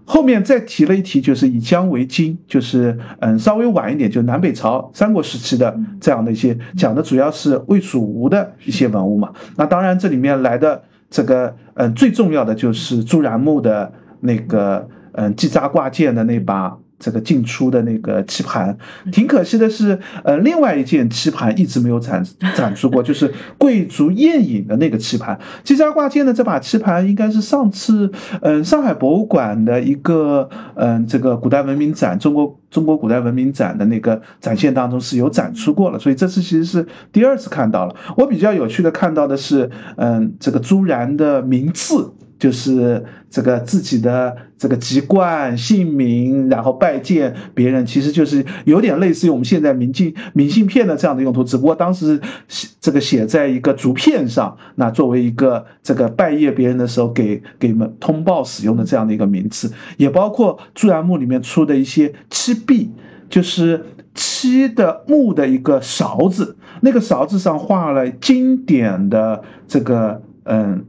[0.05, 9.33] 后面再提了一提，就是以江为金，就是嗯，稍微晚一点，就南北朝三国时期的这样的一些讲的，主要是魏蜀吴的一些文物嘛。
[9.57, 10.83] 那当然，这里面来的。
[11.13, 18.77] 这个嗯，最重要的就是朱然木的那个嗯，机扎挂件的那把这个进出的那个棋盘。
[19.11, 22.23] 挺可惜的是，呃，另外一件棋盘一直没有展
[22.55, 25.37] 展出过，就是贵族宴饮的那个棋盘。
[25.65, 28.09] 击扎挂件的这把棋盘应该是上次
[28.41, 37.93] 嗯，上海博物馆的一个嗯，这个古代文明展，中国中国古代文明展的那个展现当中是有展出过了，所以这次其实是第二次看到了。
[38.15, 42.13] 我比较有趣的看到的是，嗯，这个朱然的名次。
[42.39, 62.91] 就是这个自己的这个籍贯、姓名，然后拜见别人，其实就是有点类似于我们现在明信明信片的这样的用途，只不过当时写这个写在一个竹片上，那作为一个这个拜谒别人的时候给给们通报使用的这样的一个名字，也包括朱然墓里面出的一些漆壁，
[63.29, 70.85] 就是漆的木的一个勺子，那个勺子上画了经典的这个嗯。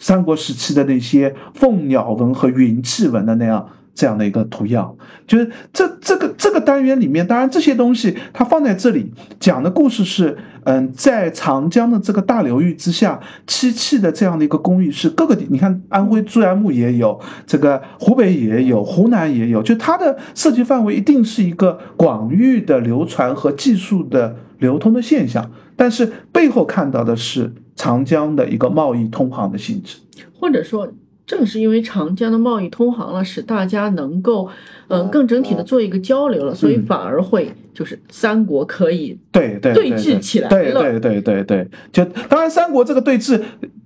[0.00, 4.96] 三国时期的那些凤鸟纹和云气纹的那样这样的一个图样，
[5.26, 25.50] 就是这这个这个单元里面，当然这些东西它放在这里讲的故事是，嗯，在长江的这个大流域之下，漆器的这样的一个工艺是各个地，你看安徽朱然墓也有，这个湖北也有，湖南也有，就它的涉及范围一定是一个广域的流传和技术的流通的现象，
[25.80, 27.54] 但是背后看到的是。
[27.76, 29.96] 长江的一个贸易通航的性质，
[30.38, 30.92] 或者说，
[31.24, 34.50] 正是因为长江的贸易通航了，使大家能够，
[34.88, 40.82] 嗯，更整体的做一个交流了，所以反而会就是三国可以对对对峙起来了。
[40.82, 43.40] 对对对对对，就当然三国这个对峙，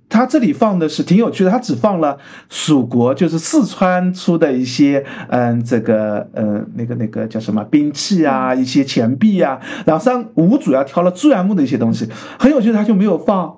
[0.07, 2.17] 它这里放的是挺有趣的，他只放了
[2.49, 12.07] 蜀国，就是四川出的一些，嗯，这个，嗯，那个那个叫什么兵器啊，一些钱币啊，然后三吴主要挑了朱然墓的一些东西，
[12.39, 13.55] 很有趣，他就没有放。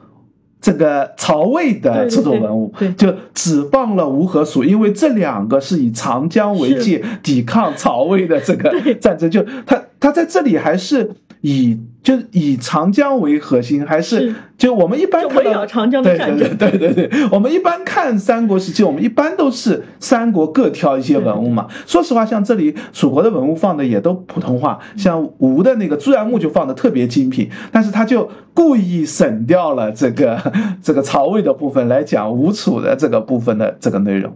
[0.60, 11.12] 这个曹魏的这种文物，就只放了吴和蜀，因为这两个是以长江为界抵抗曹魏的这个战争，就他他在这里还是
[11.42, 16.58] 以就以长江为核心，还是就我们一般看到长江的战争？
[16.58, 21.68] 对对对对，我们一般看三国时期，我们一般都是三国各挑一些文物嘛。
[21.86, 30.40] 说实话，像这里蜀国的文物放的也都普通话，像吴的那个朱然墓就放的特别精品，但是他就故意省掉了这个
[30.82, 34.34] 这个曹魏的部分来讲吴楚的这个部分的这个内容。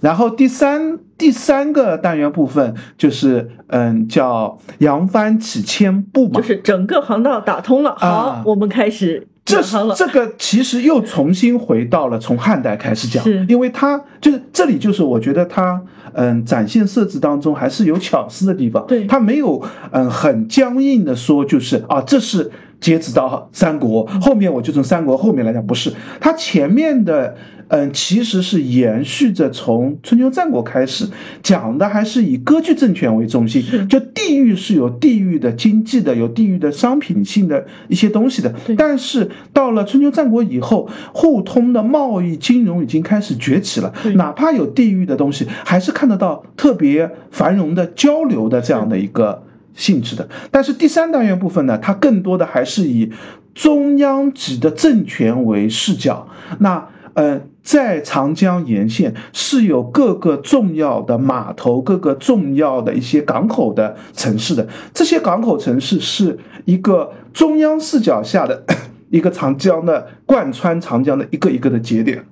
[0.00, 7.94] 然后第三第三个单元部分就是，嗯，叫扬帆起千步嘛，就是整个航道打通了。
[7.98, 9.60] 好，我们开始这
[9.96, 15.82] 这个其实又重新回到了从汉代开始讲，因为它就是这里就是我觉得它，
[16.12, 18.86] 嗯，展现设置当中还是有巧思的地方。
[18.86, 22.50] 对，它没有嗯很僵硬的说就是啊这是。
[22.80, 27.36] 截止到三国后面，我就从三国后面来讲，不是它前面的，
[27.68, 31.08] 嗯，其实是延续着从春秋战国开始
[31.42, 38.54] 讲的，还是以割据政权为中心，就地域是有地域的经济的，有地域的商品性的一些东西的。
[38.76, 49.44] 但是到了春秋战国以后，互通的贸易金融已经开始崛起了，哪怕有地域的东西，还是看得到特别繁荣的交流的这样的一个。
[49.74, 53.12] 性质的，但是第三单元部分呢，它更多的还是以
[53.54, 56.26] 中央级的政权为视角。
[56.58, 56.88] 那
[57.18, 64.68] 呃，在长江沿线是有各个重要的码头、各个重要的一些港口的城市的。
[64.94, 68.62] 这些港口城市是一个中央视角下的
[69.10, 72.24] 一个长江的贯穿长江的一个一个的节点。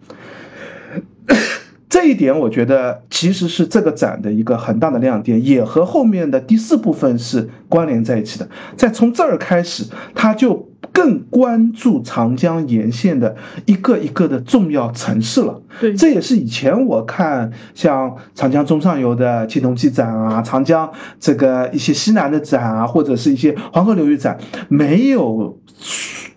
[1.89, 8.49] 这一点我觉得其实是这个展的一个很大的亮点，也和后面的第四部分是关联在一起的。
[8.77, 9.85] 在从这儿开始，
[10.15, 13.37] 他就更关注长江沿线的
[13.67, 15.61] 一个一个的重要城市了。
[15.79, 20.91] 对，这也是以前我看像长江中上游的青铜器展啊，长江
[21.21, 24.39] 这个一些西南的展啊，或者是一些黄河流域展
[24.69, 25.59] 没有。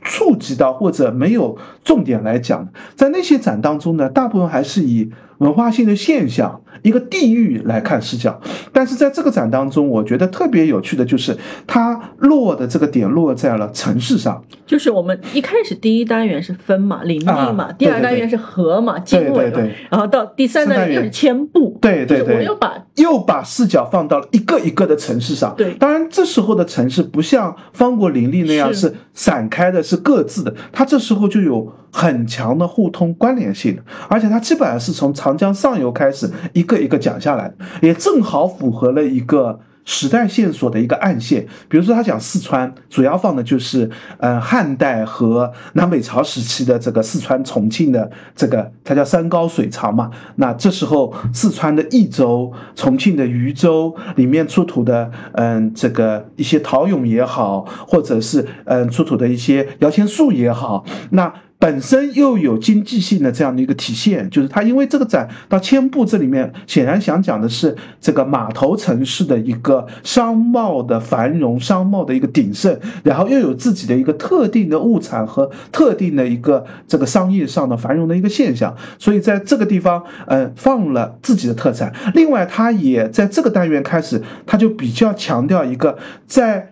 [0.01, 1.55] 触及到或者没有
[1.89, 5.09] 重点来讲，在那些展当中呢，大部分还是以
[5.39, 8.39] 文化性的现象、一个地域来看视角。
[8.71, 11.35] 但是在这个展当中，我觉得特别有趣的就是，
[11.65, 14.43] 它落的这个点落在了城市上。
[14.67, 19.57] 就是我们一开始第一单元是分嘛、林立嘛，第二单元是河嘛、经纬嘛，
[19.89, 21.79] 然后到第三单元是迁步。
[21.81, 25.55] 对对对，我又把又把视角放到了一个一个的城市上。
[25.57, 29.79] 对，当然这时候的城市不像方国林立那样是散开的。
[29.81, 39.59] 是各自的，它这时候就有很强的互通关联性，而且它基本上是从长江上游开始一个一个讲下来，也正好符合了一个。
[39.86, 50.11] 时代线索的一个暗线，比如说他讲四川，主要放的就是，呃，汉代和南北朝时期的这个四川、重庆的这个，它叫山高水长嘛。
[50.36, 61.34] 那这时候四川的益州、重庆的渝州里面出土的，嗯，这个一些陶俑也好，或者是嗯出土的一些摇钱树也好，那。
[61.60, 81.93] 本身又有经济性的这样的一个体现，就是它因为这个展到千步这里面，显然想讲的是这个码头城市的一个商贸的繁荣、商贸的一个鼎盛，然后又有自己的一个特定的物产和特定的一个这个商业上的繁荣的一个现象，所以在这个地方，嗯，放了自己的特产。
[82.14, 86.72] 另外，它也在这个单元开始，它就比较强调一个在。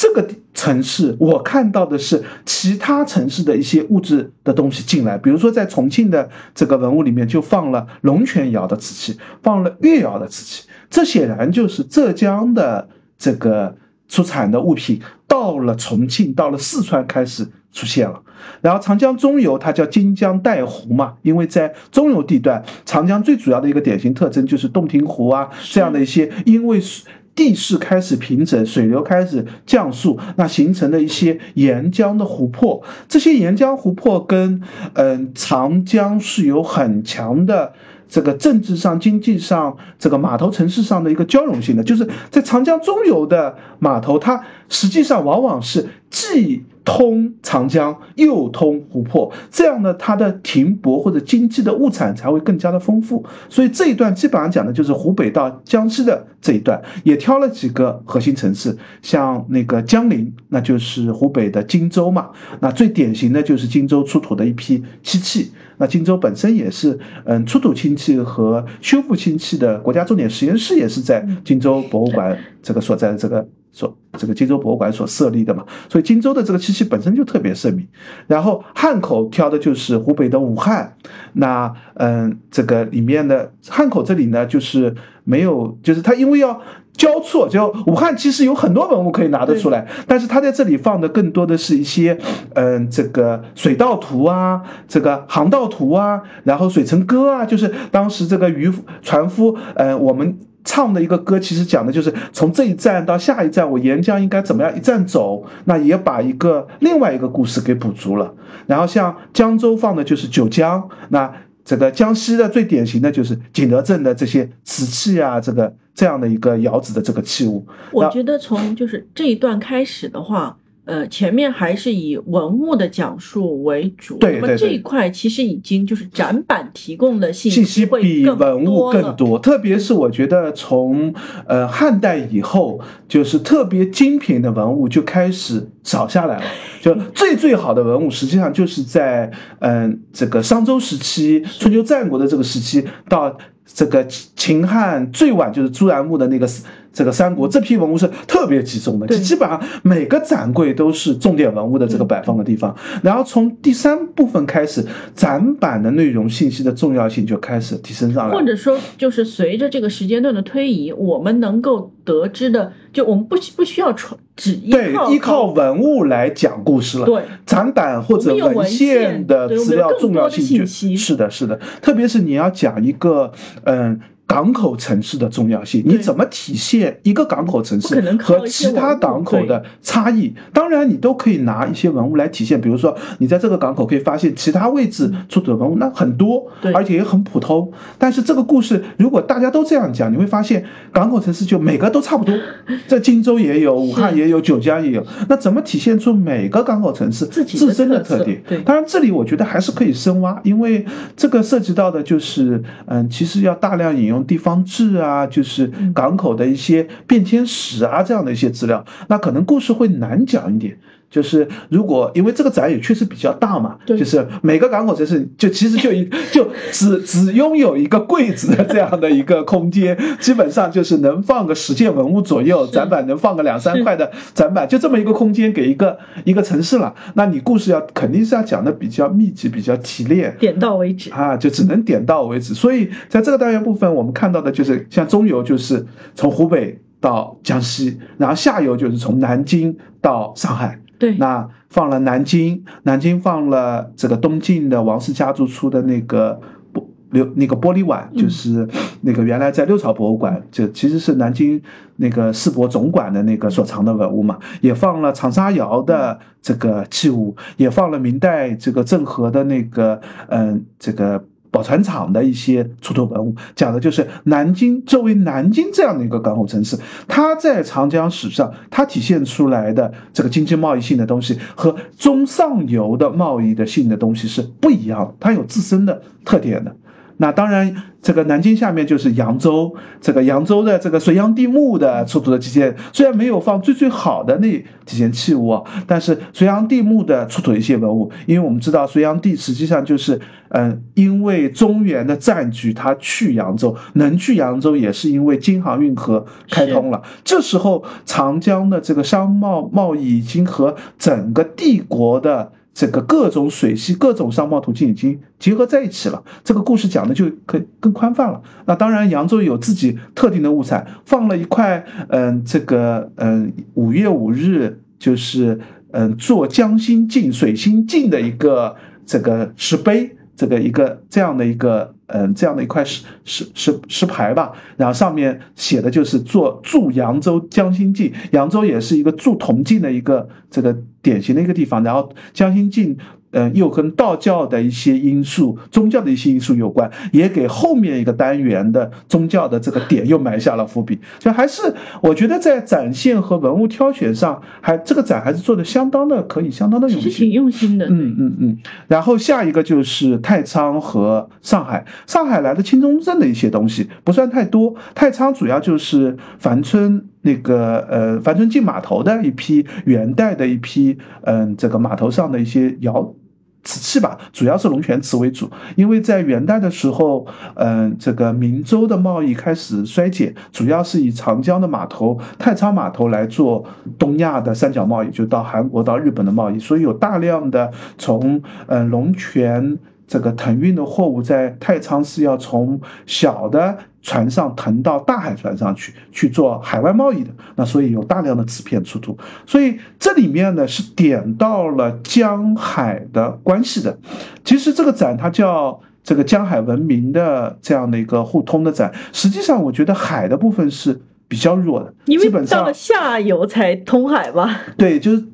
[0.00, 12.88] 这个城市，我看到的是其他城市的一些物质的东西进来，比如说在重庆的这个文物里面就放了龙泉窑的瓷器，放了越窑的瓷器，这显然就是浙江的
[13.18, 13.76] 这个
[14.08, 18.22] 出产的物品到了重庆，到了四川开始出现了。
[18.62, 27.04] 然后长江中游它叫金江带湖嘛，因为在中游地段，长江最主要的一个典型特征就是洞庭湖啊这样的一些，因为是。
[27.40, 34.60] 地势开始平整，水流开始降速，那形成的一些沿江的湖泊，这些沿江湖泊跟
[34.92, 37.72] 嗯长江是有很强的
[38.10, 46.66] 这个政治上、经济上、这个码头城市上的一个交融性的，就是在长江中游的码头，它实际上往往是既。
[46.84, 53.24] 通长江又通湖泊，这样呢，它的停泊或者经济的物产才会更加的丰富。
[53.48, 62.30] 所以这一段基本上讲的就是湖北到江西的这一段，也挑了几个核心城市，像那个江陵，那就是湖北的荆州嘛。
[62.60, 65.52] 那最典型的就是荆州出土的一批漆器。
[65.76, 77.86] 那荆州本身也是，嗯，出土氢器和修复氢器的国家重点实验室也是在荆州博物馆这个所在的这个所这个荆州博物馆所设立的嘛，所以荆州的这个漆器本身就特别盛名。
[78.26, 80.96] 然后汉口挑的就是湖北的武汉，
[81.34, 84.94] 那嗯，这个里面的汉口这里呢，就是
[85.24, 86.60] 没有，就是它因为要
[86.92, 92.18] 交错，就武汉其实有很多文物可以拿得出来，但是它在这里放的更多的是一些
[92.54, 98.70] 嗯，这个水道图啊，这个航道图啊，然后水城歌啊，就是当时这个渔
[99.02, 100.36] 船夫，呃，我们。
[100.64, 108.34] 唱的一个歌，其实讲的就是从这一站到下一站，我沿江应该怎么样一站走，那也把一个另外一个故事给补足了。
[108.66, 111.32] 然后像江州放的就是九江，那
[111.64, 117.66] 这个江西的最典型的就是景德镇的这些瓷器啊，这个这样的一个窑子的这个器物。
[117.92, 120.56] 我觉得从就是这一段开始的话。
[120.90, 131.14] 呃，前面还是以文物的讲述为主，那么这一块其实已经就是展板提供的信息比文物更多，特别是我觉得从
[131.46, 136.44] 呃汉代以后，就是特别精品的文物就开始少下来了，
[136.80, 139.30] 就 最最好的文物实际上就是在
[139.60, 143.38] 嗯这个商周时期、春秋战国的这个时期到。
[143.72, 146.48] 这个秦汉最晚就是朱然墓的那个
[146.92, 152.76] 这个三国这批文物是特别集中的，就基本上每个展柜都是重点文物的这个摆放的地方。
[153.02, 154.84] 然后从第三部分开始，
[155.14, 158.34] 展板的内容信息的重要性就开始提升上来。
[158.34, 167.06] 或者说，就是随着这个时间段的推移，我们能够得知的，就我们不不需要传只依靠依靠文物来讲故事了。
[167.06, 173.32] 对，展板或者文献的资料重要性就是的，是的，特别是你要讲一个。
[173.64, 174.00] 嗯，
[174.30, 180.32] 港口城市的重要性，你怎么体现一个港口城市和其他港口的差异？
[180.52, 187.72] 当然，你都可以拿一些文物来体现，比如说你在这个港口可以发现其他位置出土的文物，那很多，而且也很普通。
[187.98, 192.32] 但是这个故事如果大家都这样讲，你会发现港口城市就每个都差不多，
[192.88, 195.04] 在荆州也有，武汉也有，九江也有。
[195.28, 198.40] 那怎么体现出每个港口城市自身的特点？
[198.64, 203.50] 当然，这里我觉得还是可以深挖，因为这个涉及到的就是，嗯，其实要。
[203.50, 210.78] 要大量引用地方志啊，就是港口的一些变迁史啊，这样的一些资料，那可能故事会难讲一点。
[211.10, 226.94] 就是如果因为这个展也确实比较大嘛，就是每个港口城市就其实就一就只只拥有一个柜子的这样的一个空间，基本上就是能放个十件文物左右，展板能放个两三块的展板，就这么一个空间给一个一个城市了。
[227.14, 232.54] 那你故事要肯定是要讲的比较密集、比较提炼，点到为止啊，就只能点到为止。
[232.54, 235.84] 所以在这个单元部分，我们看到的就是像中游就是
[236.14, 240.78] 从湖北到江西，然后下游就是从南京到上海。
[241.00, 246.40] 对，那放了南京，南京放了这个东晋的王氏家族出的那个
[246.72, 248.68] 玻流那个玻璃碗，就是
[249.00, 251.62] 那个原来在六朝博物馆，就其实是南京
[251.96, 261.24] 那个世博总馆的那个所藏的文物嘛，也放了长沙窑的这个器物，也放了明代这个郑和的那个嗯这个。
[261.50, 266.78] 宝船厂的一些出土文物，讲的就是南京作为南京这样的一个港口城市，
[267.08, 276.76] 它在长江史上，它体现出来的这个经济贸易性的东西和中上游的贸易的性的东西是不一样的，它有自身的特点的。
[277.20, 284.50] 那当然，这个南京下面就是扬州，这个扬州的这个隋炀帝墓的出土的几件，虽然没有放最最好的那
[284.86, 290.18] 几件器物啊，但是隋炀帝墓的出土一些文物，因为我们知道隋炀帝实际上就是，
[290.48, 302.52] 嗯，因为中原的占据，他去扬州，能去扬州也是因为京杭运河开通了，这时候长江的这个商贸贸易已经和整个帝国的。
[302.72, 308.40] 这个各种水系、各种商贸途径已经结合在一起了，这个故事讲的就可更宽泛了。
[308.66, 315.60] 那当然，扬州有自己特定的物产，放了一块，嗯，这个，嗯，五月五日就是
[315.90, 321.94] 嗯做江心镜、水心镜的一个这个石碑，这个一个这样的一个。
[322.12, 332.98] 嗯，这样的一块石石石石牌吧，然后上面写的就是做驻扬州江心记，扬州也是一个铸铜镜的一个这个典型的一个地方，然后江心镜。
[333.32, 340.98] 嗯，又跟道教的一些因素、宗教的一些因素有关，也给后面一个单元的宗教的这个点又埋下了伏笔。
[341.18, 347.86] 就还是我觉得在展现和文物挑选上，还这个展还是做的相当的可以，相当的用心，挺用心的。
[347.86, 348.58] 嗯嗯嗯。
[348.88, 363.14] 然后下一个就是太仓和上海，上海来的清中镇的一些东西不算太多，太仓主要就是樊村那个呃樊村进码头的一批元代的一批嗯这个码头上的一些窑。
[363.62, 373.64] 瓷器吧，主要是龙泉瓷为主，因为在元代的时候，嗯，这个明州的贸易开始衰减，主要是以长江的码头太仓码头来做
[373.98, 379.78] 东亚的三角贸易，就到韩国、到日本的贸易，所以有大量的从嗯龙泉。
[380.10, 393.98] 这个腾运的货物在太仓是要从小的船上腾到大海船上去去做海外贸易的，那所以有大量的瓷片出土，所以这里面呢是点到了江海的关系的。
[394.44, 404.56] 其实这个展它叫这个江海文明的这样的一个互通的展，实际上我觉得海的部分是比较弱的，因为到了下游才通海嘛？
[404.76, 405.24] 对，就是。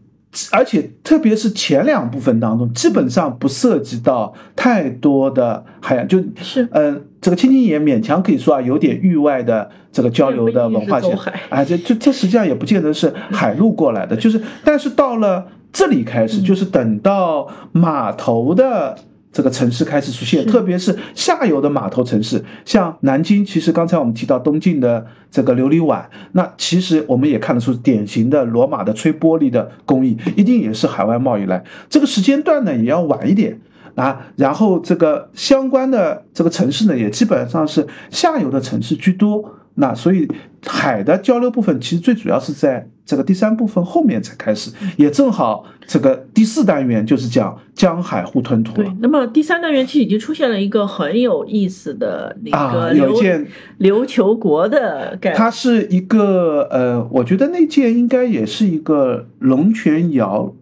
[0.53, 11.19] 而且特别是前两部分当中，基本上不涉及到太多的海洋，就是嗯，这个青青也勉强可以说啊，有点域外的这个交流的文化线，
[11.49, 18.97] 哎，这这这实际上也不见得是海路过来的，就是但是到了这里开始，就是等到码头的。
[19.33, 23.45] 这个城市开始出现，特别是下游的码头城市，像南京。
[23.45, 31.65] 其实刚才我们提到东晋的这个琉璃碗，那其实我们也看得出典型的罗马的吹玻璃的工艺，一定也是海外贸易来。
[31.91, 33.61] 这个时间段呢也要晚一点
[33.97, 34.29] 啊。
[34.37, 39.57] 然后这个相关的这个城市呢，也基本上是下游的城市居多。
[39.79, 40.27] 那所以
[40.65, 48.73] 海的交流部分其实最主要是在这个第三部分后面才开始，也正好这个第四单元就是讲江海互吞吐。
[48.73, 53.47] 对，那么第三单元其实已经出现了一个很有意思的那个琉
[53.79, 55.37] 琉球国的概念。
[55.37, 60.55] 它是一个呃，我觉得那件应该也是一个龙泉窑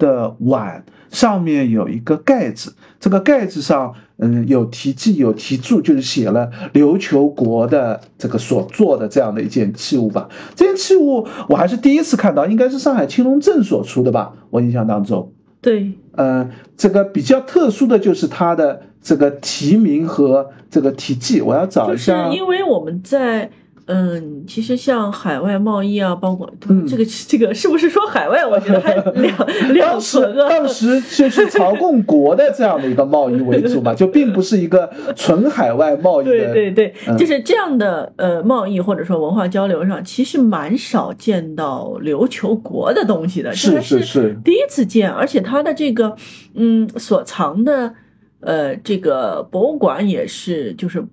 [0.00, 3.94] 的碗，上面有一个盖子，这个盖子上。
[4.22, 10.28] 嗯，有题记有题注，就是写了琉球国的这个所做的这样的一件器物吧。
[10.54, 14.34] 这件器物我还是第一次看到，应该是上海青龙镇所出的吧？
[14.50, 15.32] 我印象当中。
[15.62, 22.26] 对，嗯，这个比较特殊的就是它的这个题名和这个题记，我要找一下。
[22.26, 23.50] 就是因为我们在。
[23.92, 26.48] 嗯，其实像海外贸易啊，包括
[26.88, 28.46] 这个这个是不是说海外？
[28.46, 30.48] 我觉得还 两两纯啊。
[30.48, 36.24] 当时就是朝贡国的这样的一个贸易为主嘛，就并不是一个纯海外贸易。
[36.24, 46.14] 对对对，就是这样的呃贸易或者说文化交流上，其实蛮少见到琉球国的东西的，是是是，第一次见，而且它的这个
[46.54, 47.94] 嗯所藏的
[48.40, 51.04] 呃这个博物馆也是就是。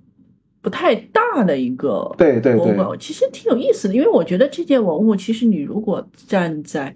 [0.67, 6.93] 不太大的一个对对对，其实挺有意思的，因为我觉得这件文物，其实你如果站在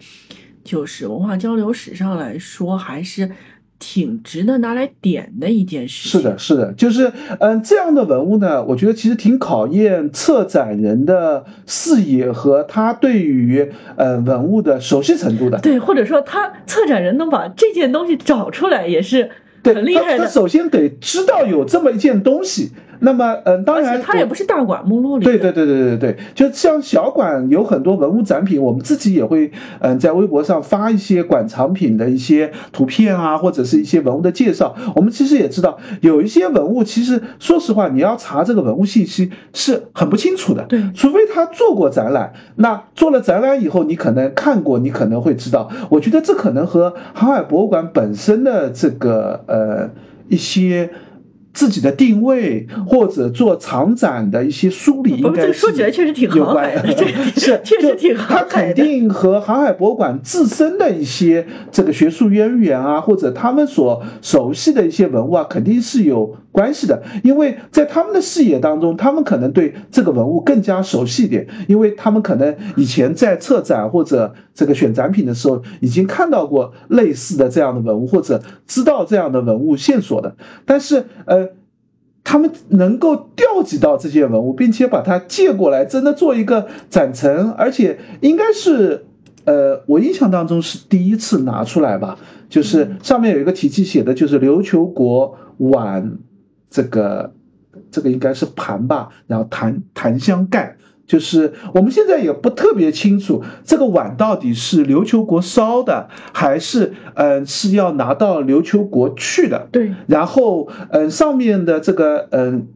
[0.62, 3.32] 就是文化交流史上来说，还是
[3.80, 6.10] 挺值得拿来点的一件事。
[6.10, 15.60] 是的，是的，就是嗯，这样的文物呢，我觉得其实挺考验策展人的视野和他对于呃文物的熟悉程度的。
[15.60, 19.32] 对，或者说他策展人能把这件东西找出来，也是
[19.64, 20.26] 很厉害的。
[20.26, 22.72] 他首先得知道有这么一件东西。
[23.04, 25.26] 那么，嗯，当然，它也不是大馆目录里。
[25.26, 34.76] 对对对对对对，就像小馆有很多文物展品，我们自己也会，嗯，在微博上发一些馆藏品的一些图片啊，或者是一些文物的介绍。
[34.96, 40.64] 我们其实也知道，有一些文物，其实说实话，你要查这个文物信息是很不清楚的。
[40.66, 45.72] 对，除非他做过展览，那做了展览以后，你可能看过，你可能会知道。
[45.90, 49.90] 我觉得这可能和航海博物馆本身的这个呃
[50.30, 50.92] 一些。
[51.54, 56.72] 自己的定位或者做长展的一些梳理，应该说起来确实挺有关，
[57.36, 67.04] 是确实挺它肯定和航海博物馆自身的一些这个学术渊源啊，或者他们所熟悉的一些文物啊，肯定是有关系的。
[67.24, 80.36] 因为在他们的视野当中，他们可能对这个文物更加熟悉一点，因为他们可能以前在策展或者这个选展品的时候，已经看到过类似的这样的文物，或者知道这样的文物线索的。
[80.66, 81.50] 但是，呃。
[82.24, 89.06] 他们能够调集到这些文物，并且把它借过来，真的做一个展陈，而且应该是，
[89.44, 96.20] 呃，我印象当中是第一次拿出来吧，就是上面有一个题记写的就是琉球国碗，
[96.72, 97.34] 这个
[97.92, 100.78] 这个应该是盘吧，然后檀檀香盖。
[101.08, 109.68] 就是我们现在也不特别清楚这个碗到底是琉球国烧的，还是嗯是要拿到琉球国去的。
[109.74, 112.68] 对，然后嗯上面的这个嗯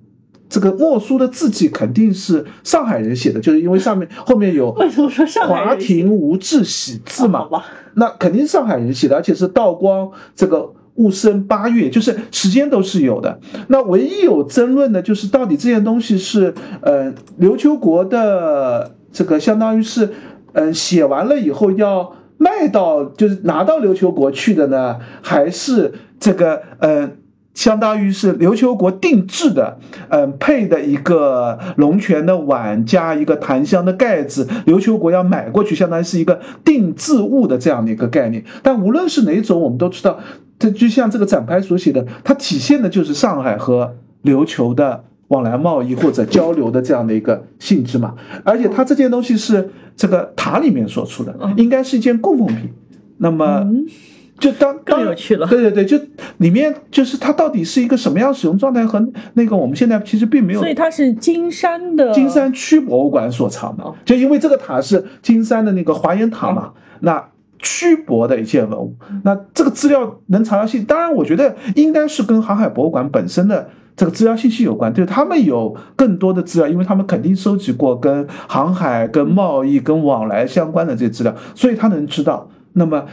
[0.50, 4.76] 这个墨书的字迹肯定是上海人写的，就是因为上面 后面有
[5.48, 7.48] 华亭无字喜字嘛，
[7.94, 10.74] 那肯定是上海人写的，而且是道光这个。
[10.96, 13.40] 戊申八月，就是时间都是有的。
[13.68, 20.10] 那唯一有争论的，就是到底这件东西是，呃，琉球国的这个相当于是，
[20.54, 27.12] 嗯，写完了以后要卖到就是拿到琉球国去的呢，还是这个呃，
[27.54, 29.80] 相当于是琉球国定制的，
[30.10, 38.44] 嗯，配的一个龙泉的碗加一个檀香的盖子，琉球国要买过去，相当于是一个定制物的这样的一个概念。
[38.64, 40.20] 但无论是哪种，我们都知道，
[40.60, 45.06] 这就像这个展牌所写的，它体现的就是上海和琉球的。
[45.30, 52.72] 往来贸易或者交流的这样的一个性质嘛，而且它这件东西是这个塔里面所出的，应该是一件供奉品。
[53.18, 53.66] 那么，
[54.38, 55.48] 就当更有趣了。
[55.48, 56.00] 对对对，就
[56.38, 59.04] 里面就是它到底是一个什么样使用状态和
[59.34, 60.60] 那个我们现在其实并没有。
[60.60, 67.30] 所以它是金山的金山区博物馆所藏的，就因为这个塔是金山的那个华严塔嘛，那
[67.66, 73.68] 区博的一件文物，那这个资料能查到信，当然我觉得应该是跟航海博物馆本身的。
[73.98, 82.50] 这个资料信息有关，就是他们有更多的资料，因为他们肯定收集过跟航海、跟贸易、跟往来相关的这些资料，所以他能知道。
[82.74, 83.06] 那么，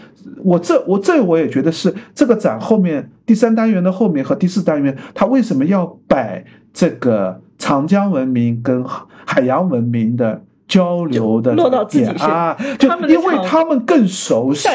[0.43, 8.85] 我这我这我也觉得是这个展后面第三单元的后面和第四单元，他为什么要摆这个长江文明跟
[9.25, 10.43] 海洋文明的？
[10.73, 11.55] 交流的
[11.91, 14.67] 点啊，就因为他们更熟悉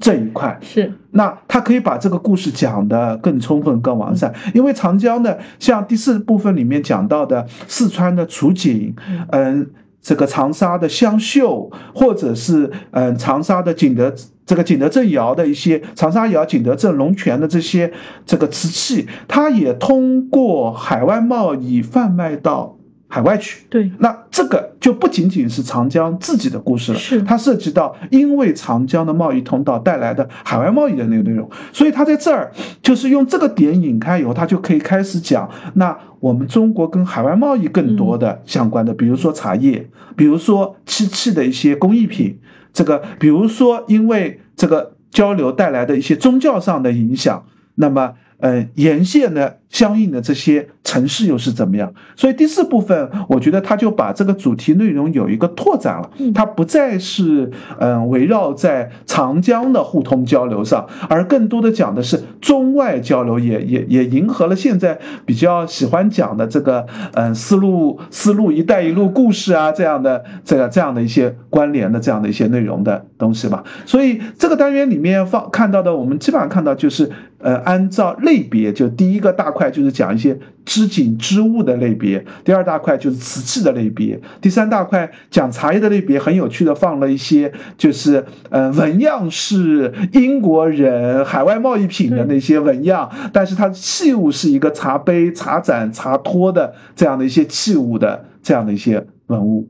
[0.00, 4.34] 这一块，是那他可以把这个故事讲得更充分、更完善。
[4.52, 8.96] 因为长江呢，像第四部分里面讲到的四川的楚景，
[9.30, 9.70] 嗯，
[10.02, 14.12] 这个长沙的湘绣，或者是嗯长沙的景德
[14.44, 17.92] 这个景德镇窑的一些长沙窑、景德镇龙泉的这些
[18.26, 22.76] 这个瓷器，它也通过海外贸易贩卖到。
[23.06, 27.22] 海外去，对，那这个就不仅仅是长江自己的故事了，是。
[27.22, 32.50] 它涉及到因为长江的贸易通道带来的海外贸易的那个内容，所以他在这儿
[32.82, 42.40] 就是用这个点引开以后，他就可以开始讲那我们中国跟海外贸易更多的相关的，比如说茶叶，比如说漆器的一些工艺品，
[42.72, 47.44] 这个比如说因为这个交流带来的一些宗教上的影响，
[47.76, 48.14] 那么。
[48.44, 51.94] 呃，沿线的相应的这些城市又是怎么样？
[52.14, 56.10] 所以第四部分，我觉得他就把这个主题内容有一个拓展了。
[56.34, 73.64] 它不再是嗯围绕在长江的互通交流上，而更多的讲的是中外交流，也也也迎合了现在比较喜欢讲的这个嗯丝路丝路一带一路故事啊这样的这个这样的一些关联的这样的一些内容的东西吧。
[73.86, 77.10] 所以这个单元里面放看到的，我们基本上看到就是。
[77.44, 99.68] 呃，按照类别，就第一个大块就是讲一些织锦织物的类别，第二大块就是瓷器的类别，第三大块讲茶叶的类别，很有趣的放了一些就是呃纹样是英国人海外贸易品的那些纹样，但是它的器物是一个茶杯、茶盏、茶托的这样的一些器物的这样的一些文物。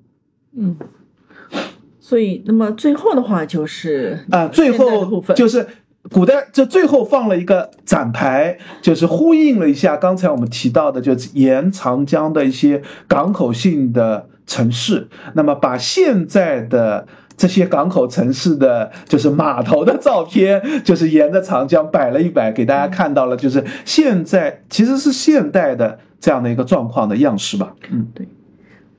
[0.56, 0.76] 嗯，
[2.00, 5.66] 所以那么最后的话就是啊，最后就是。
[6.10, 15.08] 古代这最后放了一个展牌，就是呼应了一下刚才我们提到的，就是沿长江的一些港口性的城市。
[15.32, 17.06] 那么把现在的
[17.36, 27.74] 这些港口城市的就是码头的照片，就是沿着长江摆了一摆，给大家看到了，就是现在其实是现代的这样的一个状况的样式吧。
[27.90, 28.28] 嗯，对。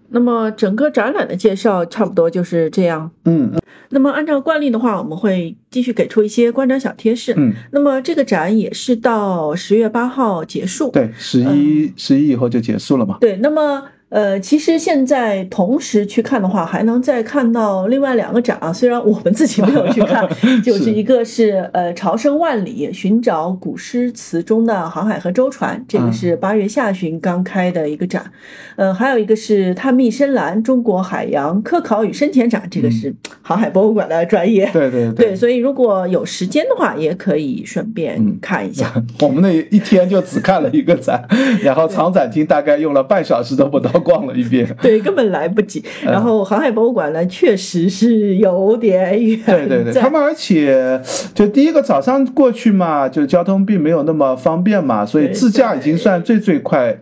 [0.09, 3.09] 那么整个展览的介绍差不多就是这样。
[3.23, 3.61] 嗯嗯。
[3.89, 7.33] 那么按照惯例的话，我们会继续给出一些观展小贴士。
[7.37, 7.53] 嗯。
[7.71, 10.91] 那么这个展也是到十月八号结束。
[10.91, 13.17] 对，十一十一以后就结束了嘛。
[13.21, 13.83] 对，那么。
[14.15, 18.71] 呃，其实现在同时去看的话，还能再看到另外两个展啊。
[18.71, 20.25] 虽然我们自己没有去看，
[20.63, 28.31] 就是一个是呃朝圣万里，寻找古诗词中的航海和舟船，这个是八月下旬刚开的一个展。
[28.77, 34.69] 呃，还有一个是探秘深蓝中国海洋科考与深潜展，这个是航海博物馆的专业。
[34.71, 38.93] 对对对，所以如果有时间的话，也可以顺便看一下。
[39.19, 41.27] 我们那一天就只看了一个展，
[41.61, 43.91] 然后长展厅大概用了半小时都不到。
[44.05, 45.83] 逛了一遍，对，根本来不及。
[46.03, 49.39] 然后航海博物馆呢，确实是有点远。
[49.45, 51.01] 对对对，他们而且
[51.33, 56.95] 就第一个早上过去嘛，就交通并没有那么方便嘛，所以自驾已经算最最快。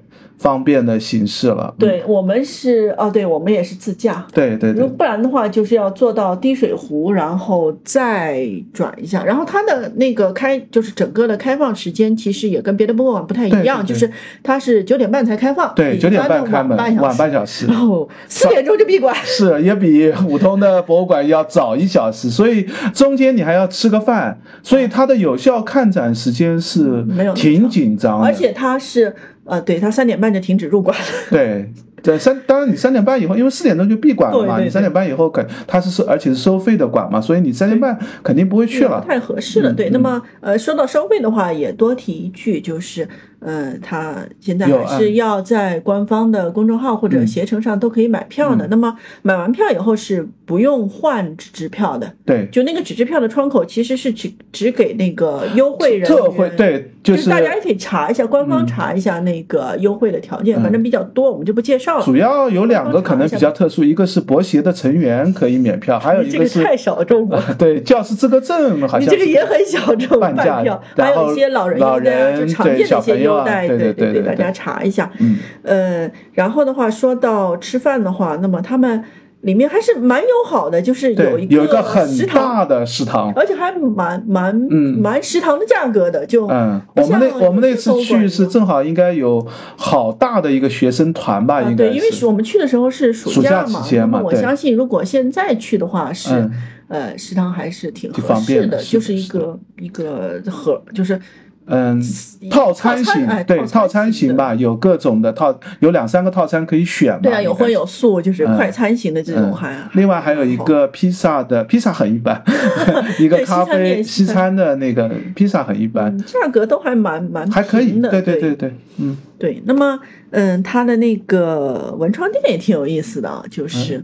[0.43, 1.73] 方便的形式了。
[1.79, 4.27] 对我们是哦，对我们也是自驾。
[4.33, 9.23] 对对对，不然的话就是要坐到滴水湖，然后再转一下。
[9.23, 14.11] 然后它的那个开，就是整个的开放时间，其实也跟别的博物馆不太一样，就是
[14.43, 19.15] 它是九点半才开放，对，九点半开门，晚半小时，然后四点钟就闭馆。
[19.23, 29.15] 是，也比普通的博物馆要早一小时，所以中间你还要吃个饭，所以它的有效看展时间是没有挺紧张，而且它是。
[29.45, 31.05] 呃，对他三点半就停止入馆了。
[31.29, 31.69] 对，
[32.01, 39.73] 对三，当然你三点半以后，因为四点钟就闭馆了嘛，你三点半以后肯他是收，而且是收费的馆嘛，所以你三点半肯定不会去了，太合适了。
[39.73, 43.07] 对，那么呃，说到收费的话，也多提一句，就是。
[43.45, 48.67] 呃，他现在还是要在官方的公众号或者携程上都可以买票的。
[48.67, 52.13] 那么买完票以后是不用换纸质票的。
[52.25, 56.49] 对，就那个纸质票的窗口其实是只只给那个优惠人特惠。
[56.55, 62.05] 对，就是大家也可以查一下官方查一下那个优惠的条件，反正比较多，我们就不介绍了。
[62.05, 67.43] 主要有两个可能比较特殊，一个是博协的成员可以免票，还有一个是太小众了。
[67.59, 74.21] 对，教师资格证好像你这个也很小众，半票，还有一些老人老人就常见的一些优待，对对对。
[74.23, 79.03] 大家查一下，嗯，呃，然后的话说到吃饭的话，那么他们
[79.41, 84.97] 里面还是蛮友好的，就是有一个有一个很大的食堂，而且还蛮蛮嗯。
[84.97, 96.49] 蛮食堂的价格的，就嗯，我们那我们那次去是正好应该有好大的一个学生团吧，应该对，因为我们去的时候是暑假嘛，我相信如果现在去的话是
[96.87, 101.19] 呃食堂还是挺合适的，就是一个一个盒就是。
[101.65, 102.01] 嗯，
[102.49, 107.19] 套餐型对套餐型吧，有各种的套，有两三个套餐可以选嘛。
[107.23, 109.73] 对啊，有荤有素，就是快餐型的这种还。
[109.93, 112.43] 另外还有一个披萨的，披萨很一般，
[113.17, 118.09] 一个咖啡西餐的那个披萨很一般，价格都还蛮蛮还可以的。
[118.09, 119.61] 对对对对，嗯，对。
[119.65, 119.97] 那么
[120.31, 124.03] 嗯，他的那个文创店也挺有意思的，就是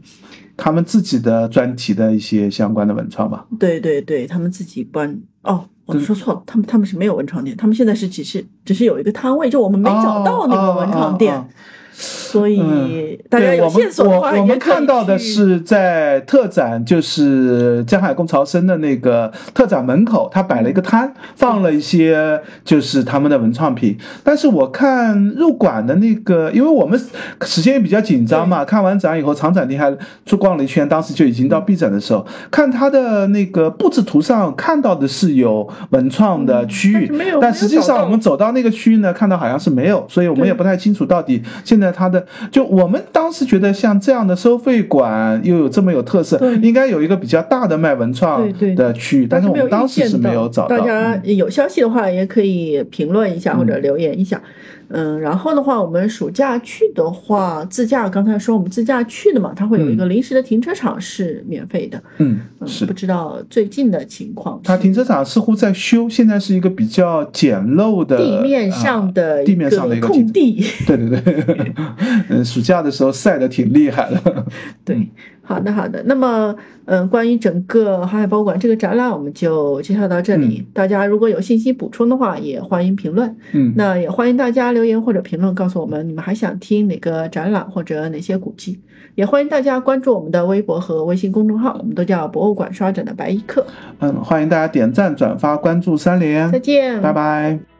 [0.56, 3.46] 他们自己的专题的一些相关的文创吧。
[3.60, 5.66] 对对对，他们自己关哦。
[5.94, 11.50] 我说错了，他们他们是没有文创店，他们现在是只是只是有一个摊位，就我们没找到那个文创店。
[11.92, 23.98] 所以大家有线索的话，我们看到的是在特展，就是江海共潮生的那个特展门口，他摆了一个摊，放了一些就是他们的文创品。
[24.24, 27.00] 但是我看入馆的那个，因为我们
[27.42, 37.12] 时间也比较紧张嘛，看完展以后，长展厅还去逛了一圈，当时就已经到闭展的时候，看他的那个布置图上看到的是有文创的区域，
[37.42, 42.26] 但实际上我们走到那个区域呢，看到好像是没有，所以我们也不太清楚到底现在它的。
[42.52, 50.78] 就我们当时觉得像这样的收费馆又有这么有特色，应该有一个比较大的卖文创的区域，但是我们当时是没有找到。
[50.78, 54.42] 大家有消息的话也可以评论一下或者留言一下。
[54.44, 54.79] 嗯，
[55.22, 62.02] 然后的话，我们暑假去的话，自驾刚才说我们自驾去的嘛，它会有一个临时的停车场是免费的。
[62.18, 64.60] 嗯，是不知道最近的情况。
[64.64, 70.66] 它停车场似乎在修，现在是一个比较简陋的地面上的地面上的一个空地。
[70.88, 71.74] 对对对，
[72.30, 74.46] 嗯，暑假的时候晒的挺厉害的。
[74.84, 75.08] 对。
[75.50, 76.04] 好的，好的。
[76.06, 80.64] 那么，嗯，关于整个航海博物馆这个展览，我们就介绍到这里。
[80.74, 83.36] 大家如果有信息补充的话，也欢迎评论。
[83.54, 88.80] 嗯，那也欢迎大家留言或者评论，告诉我们你们还想听哪个展览或者哪些古迹。
[89.16, 93.66] 也欢迎大家关注我们的微博和微信公众号，我们都叫博物馆刷展的白衣客。
[94.02, 96.52] 嗯，欢迎大家点赞、转发、关注三连。
[96.52, 97.79] 再见，拜拜。